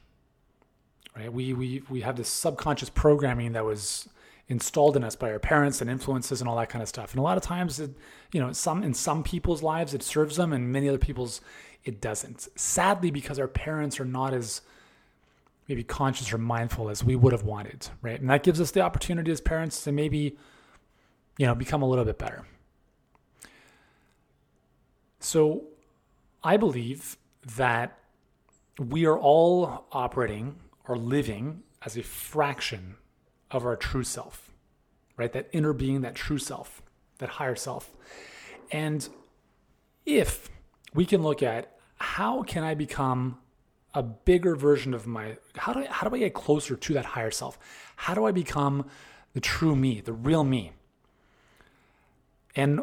Right? 1.16 1.32
We 1.32 1.52
we 1.52 1.82
we 1.90 2.02
have 2.02 2.14
this 2.14 2.28
subconscious 2.28 2.88
programming 2.88 3.54
that 3.54 3.64
was 3.64 4.08
installed 4.46 4.96
in 4.96 5.02
us 5.02 5.16
by 5.16 5.32
our 5.32 5.40
parents 5.40 5.80
and 5.80 5.90
influences 5.90 6.40
and 6.40 6.48
all 6.48 6.56
that 6.58 6.68
kind 6.68 6.80
of 6.80 6.88
stuff. 6.88 7.10
And 7.10 7.18
a 7.18 7.22
lot 7.22 7.36
of 7.36 7.42
times, 7.42 7.80
it, 7.80 7.90
you 8.30 8.40
know, 8.40 8.52
some 8.52 8.84
in 8.84 8.94
some 8.94 9.24
people's 9.24 9.64
lives 9.64 9.94
it 9.94 10.04
serves 10.04 10.36
them, 10.36 10.52
and 10.52 10.70
many 10.70 10.88
other 10.88 10.96
people's 10.96 11.40
it 11.82 12.00
doesn't. 12.00 12.46
Sadly, 12.54 13.10
because 13.10 13.40
our 13.40 13.48
parents 13.48 13.98
are 13.98 14.04
not 14.04 14.32
as 14.32 14.60
maybe 15.66 15.82
conscious 15.82 16.32
or 16.32 16.38
mindful 16.38 16.88
as 16.88 17.02
we 17.02 17.16
would 17.16 17.32
have 17.32 17.42
wanted, 17.42 17.88
right? 18.00 18.20
And 18.20 18.30
that 18.30 18.44
gives 18.44 18.60
us 18.60 18.70
the 18.70 18.82
opportunity 18.82 19.32
as 19.32 19.40
parents 19.40 19.82
to 19.82 19.90
maybe, 19.90 20.38
you 21.36 21.46
know, 21.46 21.56
become 21.56 21.82
a 21.82 21.88
little 21.88 22.04
bit 22.04 22.16
better. 22.16 22.44
So 25.26 25.64
I 26.44 26.56
believe 26.56 27.16
that 27.56 27.98
we 28.78 29.06
are 29.06 29.18
all 29.18 29.88
operating 29.90 30.54
or 30.86 30.96
living 30.96 31.64
as 31.82 31.96
a 31.96 32.04
fraction 32.04 32.94
of 33.50 33.66
our 33.66 33.74
true 33.74 34.04
self, 34.04 34.52
right? 35.16 35.32
That 35.32 35.48
inner 35.50 35.72
being, 35.72 36.02
that 36.02 36.14
true 36.14 36.38
self, 36.38 36.80
that 37.18 37.28
higher 37.28 37.56
self. 37.56 37.90
And 38.70 39.08
if 40.04 40.48
we 40.94 41.04
can 41.04 41.24
look 41.24 41.42
at 41.42 41.76
how 41.96 42.44
can 42.44 42.62
I 42.62 42.74
become 42.74 43.38
a 43.94 44.04
bigger 44.04 44.54
version 44.54 44.94
of 44.94 45.08
my 45.08 45.38
how 45.56 45.72
do 45.72 45.80
I, 45.80 45.86
how 45.86 46.08
do 46.08 46.14
I 46.14 46.20
get 46.20 46.34
closer 46.34 46.76
to 46.76 46.94
that 46.94 47.04
higher 47.04 47.32
self? 47.32 47.58
How 47.96 48.14
do 48.14 48.26
I 48.26 48.30
become 48.30 48.86
the 49.32 49.40
true 49.40 49.74
me, 49.74 50.00
the 50.00 50.12
real 50.12 50.44
me? 50.44 50.70
And 52.54 52.82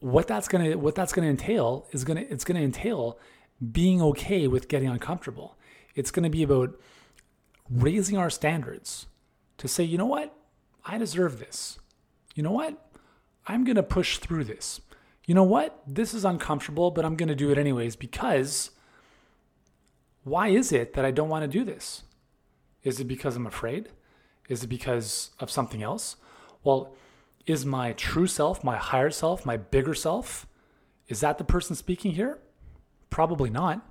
what 0.00 0.26
that's 0.26 0.48
gonna 0.48 0.76
what 0.76 0.94
that's 0.94 1.12
gonna 1.12 1.28
entail 1.28 1.86
is 1.92 2.04
gonna 2.04 2.24
it's 2.28 2.44
gonna 2.44 2.60
entail 2.60 3.18
being 3.72 4.02
okay 4.02 4.46
with 4.46 4.68
getting 4.68 4.88
uncomfortable. 4.88 5.56
It's 5.94 6.10
gonna 6.10 6.30
be 6.30 6.42
about 6.42 6.78
raising 7.70 8.18
our 8.18 8.30
standards 8.30 9.06
to 9.58 9.68
say, 9.68 9.84
you 9.84 9.98
know 9.98 10.06
what, 10.06 10.34
I 10.84 10.98
deserve 10.98 11.38
this. 11.38 11.78
You 12.34 12.42
know 12.42 12.52
what, 12.52 12.90
I'm 13.46 13.64
gonna 13.64 13.82
push 13.82 14.18
through 14.18 14.44
this 14.44 14.80
you 15.30 15.34
know 15.34 15.44
what? 15.44 15.80
This 15.86 16.12
is 16.12 16.24
uncomfortable, 16.24 16.90
but 16.90 17.04
I'm 17.04 17.14
to 17.16 17.36
do 17.36 17.50
it 17.52 17.56
anyways 17.56 17.94
because 17.94 18.70
why 20.24 20.48
is 20.48 20.72
it 20.72 20.94
that 20.94 21.04
I 21.04 21.12
don't 21.12 21.28
want 21.28 21.44
to 21.44 21.58
do 21.58 21.64
this? 21.64 22.02
Is 22.82 22.98
it 22.98 23.04
because 23.04 23.36
I'm 23.36 23.46
afraid? 23.46 23.90
Is 24.48 24.64
it 24.64 24.66
because 24.66 25.30
of 25.38 25.48
something 25.48 25.84
else? 25.84 26.16
Well, 26.64 26.96
is 27.46 27.64
my 27.66 27.92
true 27.92 28.26
self, 28.26 28.62
my 28.62 28.76
higher 28.76 29.10
self, 29.10 29.44
my 29.44 29.56
bigger 29.56 29.94
self, 29.94 30.46
is 31.08 31.20
that 31.20 31.38
the 31.38 31.44
person 31.44 31.74
speaking 31.74 32.12
here? 32.12 32.38
Probably 33.10 33.50
not. 33.50 33.84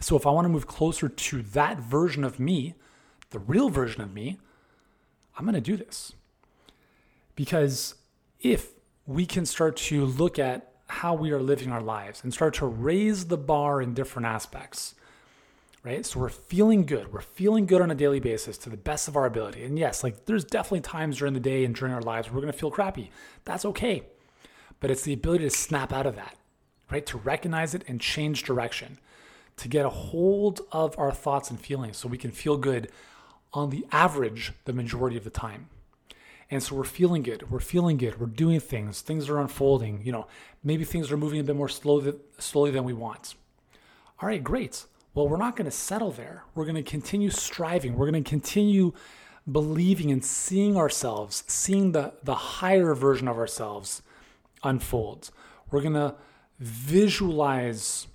So 0.00 0.16
if 0.16 0.26
I 0.26 0.30
want 0.30 0.44
to 0.44 0.48
move 0.48 0.66
closer 0.66 1.08
to 1.08 1.42
that 1.42 1.78
version 1.78 2.24
of 2.24 2.38
me, 2.38 2.74
the 3.30 3.38
real 3.38 3.68
version 3.68 4.02
of 4.02 4.12
me, 4.14 4.38
I'm 5.36 5.44
going 5.44 5.54
to 5.54 5.60
do 5.60 5.76
this. 5.76 6.12
Because 7.34 7.96
if 8.40 8.72
we 9.06 9.26
can 9.26 9.46
start 9.46 9.76
to 9.76 10.04
look 10.04 10.38
at 10.38 10.72
how 10.86 11.14
we 11.14 11.32
are 11.32 11.40
living 11.40 11.72
our 11.72 11.80
lives 11.80 12.22
and 12.22 12.32
start 12.32 12.54
to 12.54 12.66
raise 12.66 13.26
the 13.26 13.38
bar 13.38 13.80
in 13.80 13.94
different 13.94 14.26
aspects, 14.26 14.94
right? 15.84 16.06
So 16.06 16.20
we're 16.20 16.28
feeling 16.28 16.86
good. 16.86 17.12
We're 17.12 17.20
feeling 17.20 17.66
good 17.66 17.82
on 17.82 17.90
a 17.90 17.94
daily 17.94 18.20
basis 18.20 18.56
to 18.58 18.70
the 18.70 18.76
best 18.76 19.08
of 19.08 19.16
our 19.16 19.26
ability. 19.26 19.64
And 19.64 19.78
yes, 19.78 20.04
like 20.04 20.26
there's 20.26 20.44
definitely 20.44 20.80
times 20.80 21.18
during 21.18 21.34
the 21.34 21.40
day 21.40 21.64
and 21.64 21.74
during 21.74 21.92
our 21.92 22.02
lives 22.02 22.30
we're 22.30 22.40
going 22.40 22.52
to 22.52 22.58
feel 22.58 22.70
crappy. 22.70 23.10
That's 23.44 23.64
okay. 23.64 24.04
But 24.80 24.90
it's 24.90 25.02
the 25.02 25.12
ability 25.12 25.44
to 25.44 25.50
snap 25.50 25.92
out 25.92 26.06
of 26.06 26.16
that, 26.16 26.36
right? 26.90 27.04
To 27.06 27.18
recognize 27.18 27.74
it 27.74 27.84
and 27.88 28.00
change 28.00 28.42
direction, 28.44 28.98
to 29.56 29.68
get 29.68 29.86
a 29.86 29.90
hold 29.90 30.60
of 30.70 30.98
our 30.98 31.12
thoughts 31.12 31.50
and 31.50 31.60
feelings 31.60 31.96
so 31.96 32.08
we 32.08 32.18
can 32.18 32.30
feel 32.30 32.56
good 32.56 32.90
on 33.52 33.70
the 33.70 33.86
average 33.92 34.52
the 34.64 34.72
majority 34.72 35.16
of 35.16 35.24
the 35.24 35.30
time. 35.30 35.68
And 36.50 36.62
so 36.62 36.76
we're 36.76 36.84
feeling 36.84 37.22
good. 37.22 37.50
We're 37.50 37.60
feeling 37.60 37.96
good. 37.96 38.20
We're 38.20 38.26
doing 38.26 38.60
things. 38.60 39.00
Things 39.00 39.28
are 39.30 39.40
unfolding. 39.40 40.02
You 40.04 40.12
know, 40.12 40.26
maybe 40.62 40.84
things 40.84 41.10
are 41.10 41.16
moving 41.16 41.40
a 41.40 41.44
bit 41.44 41.56
more 41.56 41.68
slowly, 41.68 42.12
slowly 42.38 42.70
than 42.70 42.84
we 42.84 42.92
want. 42.92 43.34
All 44.20 44.28
right, 44.28 44.42
great. 44.42 44.84
Well, 45.14 45.28
we're 45.28 45.36
not 45.36 45.56
going 45.56 45.66
to 45.66 45.70
settle 45.70 46.10
there. 46.10 46.44
We're 46.54 46.64
going 46.64 46.82
to 46.82 46.82
continue 46.82 47.30
striving. 47.30 47.96
We're 47.96 48.10
going 48.10 48.24
to 48.24 48.28
continue 48.28 48.92
believing 49.50 50.10
and 50.10 50.24
seeing 50.24 50.76
ourselves, 50.76 51.44
seeing 51.46 51.92
the, 51.92 52.14
the 52.22 52.34
higher 52.34 52.94
version 52.94 53.28
of 53.28 53.36
ourselves 53.36 54.02
unfold. 54.62 55.30
We're 55.70 55.82
going 55.82 55.94
to 55.94 56.14
visualize 56.58 58.06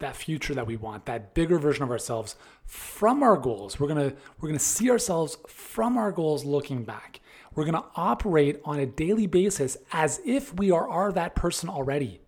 that 0.00 0.16
future 0.16 0.52
that 0.54 0.66
we 0.66 0.76
want, 0.76 1.06
that 1.06 1.32
bigger 1.32 1.58
version 1.58 1.84
of 1.84 1.90
ourselves 1.90 2.36
from 2.66 3.22
our 3.22 3.36
goals. 3.36 3.80
We're 3.80 3.88
going 3.88 4.10
to 4.10 4.16
we're 4.40 4.48
going 4.48 4.58
to 4.58 4.64
see 4.64 4.90
ourselves 4.90 5.38
from 5.46 5.96
our 5.96 6.12
goals 6.12 6.44
looking 6.44 6.84
back. 6.84 7.20
We're 7.54 7.64
going 7.64 7.80
to 7.80 7.84
operate 7.94 8.60
on 8.64 8.78
a 8.78 8.86
daily 8.86 9.26
basis 9.26 9.76
as 9.92 10.20
if 10.24 10.54
we 10.54 10.70
are, 10.70 10.88
are 10.88 11.12
that 11.12 11.34
person 11.34 11.68
already. 11.68 12.20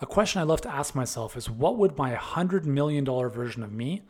A 0.00 0.06
question 0.06 0.40
I 0.40 0.44
love 0.44 0.60
to 0.62 0.74
ask 0.74 0.94
myself 0.94 1.36
is 1.36 1.48
what 1.48 1.78
would 1.78 1.96
my 1.96 2.14
$100 2.14 2.64
million 2.64 3.04
version 3.04 3.62
of 3.62 3.72
me 3.72 4.02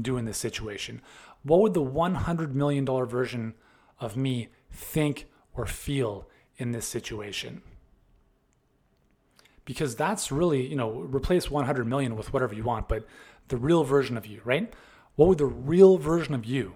do 0.00 0.16
in 0.16 0.24
this 0.24 0.38
situation? 0.38 1.00
What 1.42 1.60
would 1.60 1.74
the 1.74 1.84
$100 1.84 2.54
million 2.54 2.84
version 2.84 3.54
of 4.00 4.16
me 4.16 4.48
think 4.72 5.26
or 5.54 5.66
feel 5.66 6.28
in 6.56 6.72
this 6.72 6.86
situation? 6.86 7.62
Because 9.64 9.94
that's 9.94 10.32
really, 10.32 10.66
you 10.66 10.76
know, 10.76 10.90
replace 10.90 11.50
100 11.50 11.86
million 11.86 12.16
with 12.16 12.32
whatever 12.32 12.54
you 12.54 12.64
want, 12.64 12.88
but 12.88 13.06
the 13.48 13.56
real 13.56 13.84
version 13.84 14.16
of 14.16 14.26
you, 14.26 14.40
right? 14.44 14.72
What 15.14 15.28
would 15.28 15.38
the 15.38 15.46
real 15.46 15.98
version 15.98 16.34
of 16.34 16.44
you 16.44 16.74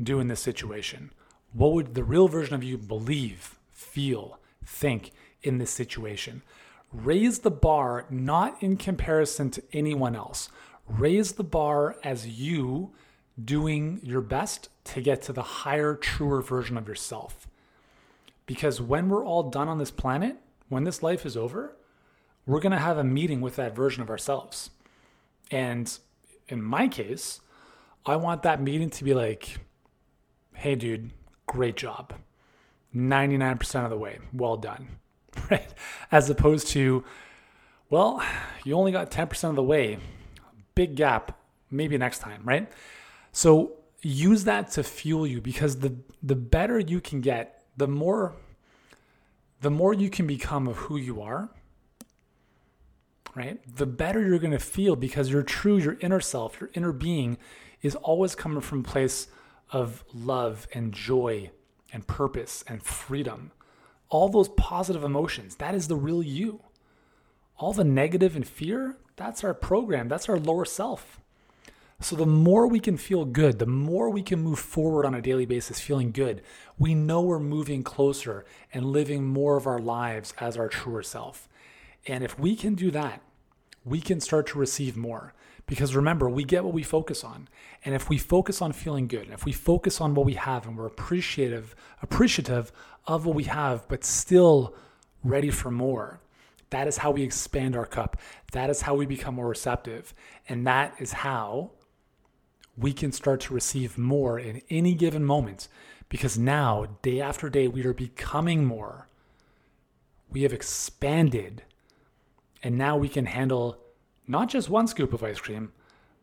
do 0.00 0.20
in 0.20 0.28
this 0.28 0.40
situation? 0.40 1.12
What 1.52 1.72
would 1.72 1.94
the 1.94 2.04
real 2.04 2.28
version 2.28 2.54
of 2.54 2.62
you 2.62 2.78
believe, 2.78 3.58
feel, 3.70 4.38
think 4.64 5.12
in 5.42 5.58
this 5.58 5.70
situation? 5.70 6.42
Raise 6.92 7.40
the 7.40 7.50
bar 7.50 8.06
not 8.10 8.62
in 8.62 8.76
comparison 8.76 9.50
to 9.50 9.62
anyone 9.72 10.14
else. 10.14 10.50
Raise 10.86 11.32
the 11.32 11.44
bar 11.44 11.96
as 12.04 12.28
you 12.28 12.92
doing 13.42 14.00
your 14.02 14.20
best 14.20 14.68
to 14.84 15.00
get 15.00 15.22
to 15.22 15.32
the 15.32 15.42
higher, 15.42 15.94
truer 15.94 16.42
version 16.42 16.76
of 16.76 16.86
yourself. 16.86 17.48
Because 18.44 18.80
when 18.80 19.08
we're 19.08 19.24
all 19.24 19.44
done 19.44 19.68
on 19.68 19.78
this 19.78 19.90
planet, 19.90 20.36
when 20.68 20.84
this 20.84 21.02
life 21.02 21.24
is 21.24 21.36
over, 21.36 21.76
we're 22.46 22.60
going 22.60 22.72
to 22.72 22.78
have 22.78 22.98
a 22.98 23.04
meeting 23.04 23.40
with 23.40 23.56
that 23.56 23.74
version 23.74 24.02
of 24.02 24.10
ourselves. 24.10 24.70
And 25.50 25.96
in 26.48 26.62
my 26.62 26.88
case, 26.88 27.40
I 28.04 28.16
want 28.16 28.42
that 28.42 28.60
meeting 28.60 28.90
to 28.90 29.04
be 29.04 29.14
like, 29.14 29.58
hey, 30.54 30.74
dude, 30.74 31.10
great 31.46 31.76
job. 31.76 32.14
99% 32.94 33.84
of 33.84 33.90
the 33.90 33.96
way. 33.96 34.18
Well 34.32 34.56
done. 34.56 34.88
Right? 35.50 35.72
As 36.10 36.28
opposed 36.30 36.68
to, 36.68 37.04
well, 37.90 38.22
you 38.64 38.74
only 38.74 38.92
got 38.92 39.10
10% 39.10 39.50
of 39.50 39.56
the 39.56 39.62
way. 39.62 39.98
Big 40.74 40.94
gap, 40.94 41.38
maybe 41.70 41.98
next 41.98 42.20
time, 42.20 42.42
right? 42.44 42.70
So 43.32 43.72
use 44.02 44.44
that 44.44 44.70
to 44.72 44.82
fuel 44.82 45.26
you 45.26 45.40
because 45.40 45.78
the 45.78 45.94
the 46.22 46.34
better 46.34 46.78
you 46.78 47.00
can 47.00 47.20
get, 47.20 47.64
the 47.76 47.88
more 47.88 48.34
the 49.60 49.70
more 49.70 49.94
you 49.94 50.10
can 50.10 50.26
become 50.26 50.66
of 50.66 50.76
who 50.76 50.96
you 50.96 51.22
are, 51.22 51.48
right? 53.34 53.60
The 53.76 53.86
better 53.86 54.20
you're 54.20 54.38
going 54.38 54.52
to 54.52 54.58
feel 54.58 54.96
because 54.96 55.30
your 55.30 55.42
true, 55.42 55.76
your 55.78 55.96
inner 56.00 56.20
self, 56.20 56.60
your 56.60 56.70
inner 56.74 56.92
being 56.92 57.38
is 57.80 57.94
always 57.96 58.34
coming 58.34 58.60
from 58.60 58.80
a 58.80 58.84
place 58.84 59.28
of 59.70 60.04
love 60.12 60.66
and 60.74 60.92
joy 60.92 61.50
and 61.92 62.06
purpose 62.06 62.64
and 62.66 62.82
freedom 62.82 63.52
all 64.12 64.28
those 64.28 64.50
positive 64.50 65.02
emotions. 65.02 65.56
That 65.56 65.74
is 65.74 65.88
the 65.88 65.96
real 65.96 66.22
you. 66.22 66.60
All 67.56 67.72
the 67.72 67.82
negative 67.82 68.36
and 68.36 68.46
fear, 68.46 68.98
that's 69.16 69.42
our 69.42 69.54
program, 69.54 70.08
that's 70.08 70.28
our 70.28 70.38
lower 70.38 70.66
self. 70.66 71.18
So, 71.98 72.16
the 72.16 72.26
more 72.26 72.66
we 72.66 72.78
can 72.78 72.96
feel 72.96 73.24
good, 73.24 73.58
the 73.58 73.66
more 73.66 74.10
we 74.10 74.22
can 74.22 74.42
move 74.42 74.58
forward 74.58 75.06
on 75.06 75.14
a 75.14 75.22
daily 75.22 75.46
basis 75.46 75.80
feeling 75.80 76.10
good, 76.10 76.42
we 76.78 76.94
know 76.94 77.22
we're 77.22 77.38
moving 77.38 77.82
closer 77.82 78.44
and 78.74 78.84
living 78.84 79.24
more 79.24 79.56
of 79.56 79.66
our 79.66 79.78
lives 79.78 80.34
as 80.38 80.58
our 80.58 80.68
truer 80.68 81.02
self. 81.02 81.48
And 82.06 82.22
if 82.22 82.38
we 82.38 82.54
can 82.54 82.74
do 82.74 82.90
that, 82.90 83.22
we 83.84 84.00
can 84.00 84.20
start 84.20 84.46
to 84.48 84.58
receive 84.58 84.96
more. 84.96 85.32
Because 85.66 85.94
remember, 85.96 86.28
we 86.28 86.44
get 86.44 86.64
what 86.64 86.74
we 86.74 86.82
focus 86.82 87.24
on. 87.24 87.48
And 87.84 87.94
if 87.94 88.08
we 88.08 88.18
focus 88.18 88.60
on 88.60 88.72
feeling 88.72 89.06
good, 89.06 89.24
and 89.24 89.32
if 89.32 89.44
we 89.44 89.52
focus 89.52 90.00
on 90.00 90.14
what 90.14 90.26
we 90.26 90.34
have 90.34 90.66
and 90.66 90.76
we're 90.76 90.86
appreciative, 90.86 91.74
appreciative 92.02 92.72
of 93.06 93.26
what 93.26 93.36
we 93.36 93.44
have, 93.44 93.86
but 93.88 94.04
still 94.04 94.74
ready 95.24 95.50
for 95.50 95.70
more, 95.70 96.20
that 96.70 96.88
is 96.88 96.98
how 96.98 97.10
we 97.10 97.22
expand 97.22 97.76
our 97.76 97.86
cup. 97.86 98.16
That 98.52 98.70
is 98.70 98.82
how 98.82 98.94
we 98.94 99.06
become 99.06 99.34
more 99.34 99.48
receptive. 99.48 100.14
And 100.48 100.66
that 100.66 100.94
is 100.98 101.12
how 101.12 101.72
we 102.76 102.92
can 102.92 103.12
start 103.12 103.40
to 103.42 103.54
receive 103.54 103.98
more 103.98 104.38
in 104.38 104.62
any 104.70 104.94
given 104.94 105.24
moment. 105.24 105.68
Because 106.08 106.38
now, 106.38 106.86
day 107.02 107.20
after 107.20 107.50
day, 107.50 107.68
we 107.68 107.84
are 107.84 107.92
becoming 107.92 108.64
more. 108.64 109.08
We 110.30 110.42
have 110.42 110.52
expanded. 110.52 111.62
And 112.62 112.78
now 112.78 112.96
we 112.96 113.08
can 113.08 113.26
handle 113.26 113.81
not 114.32 114.48
just 114.48 114.70
one 114.70 114.86
scoop 114.86 115.12
of 115.12 115.22
ice 115.22 115.38
cream, 115.38 115.72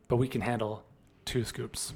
but 0.08 0.16
we 0.16 0.26
can 0.26 0.40
handle 0.40 0.82
two 1.24 1.44
scoops. 1.44 1.94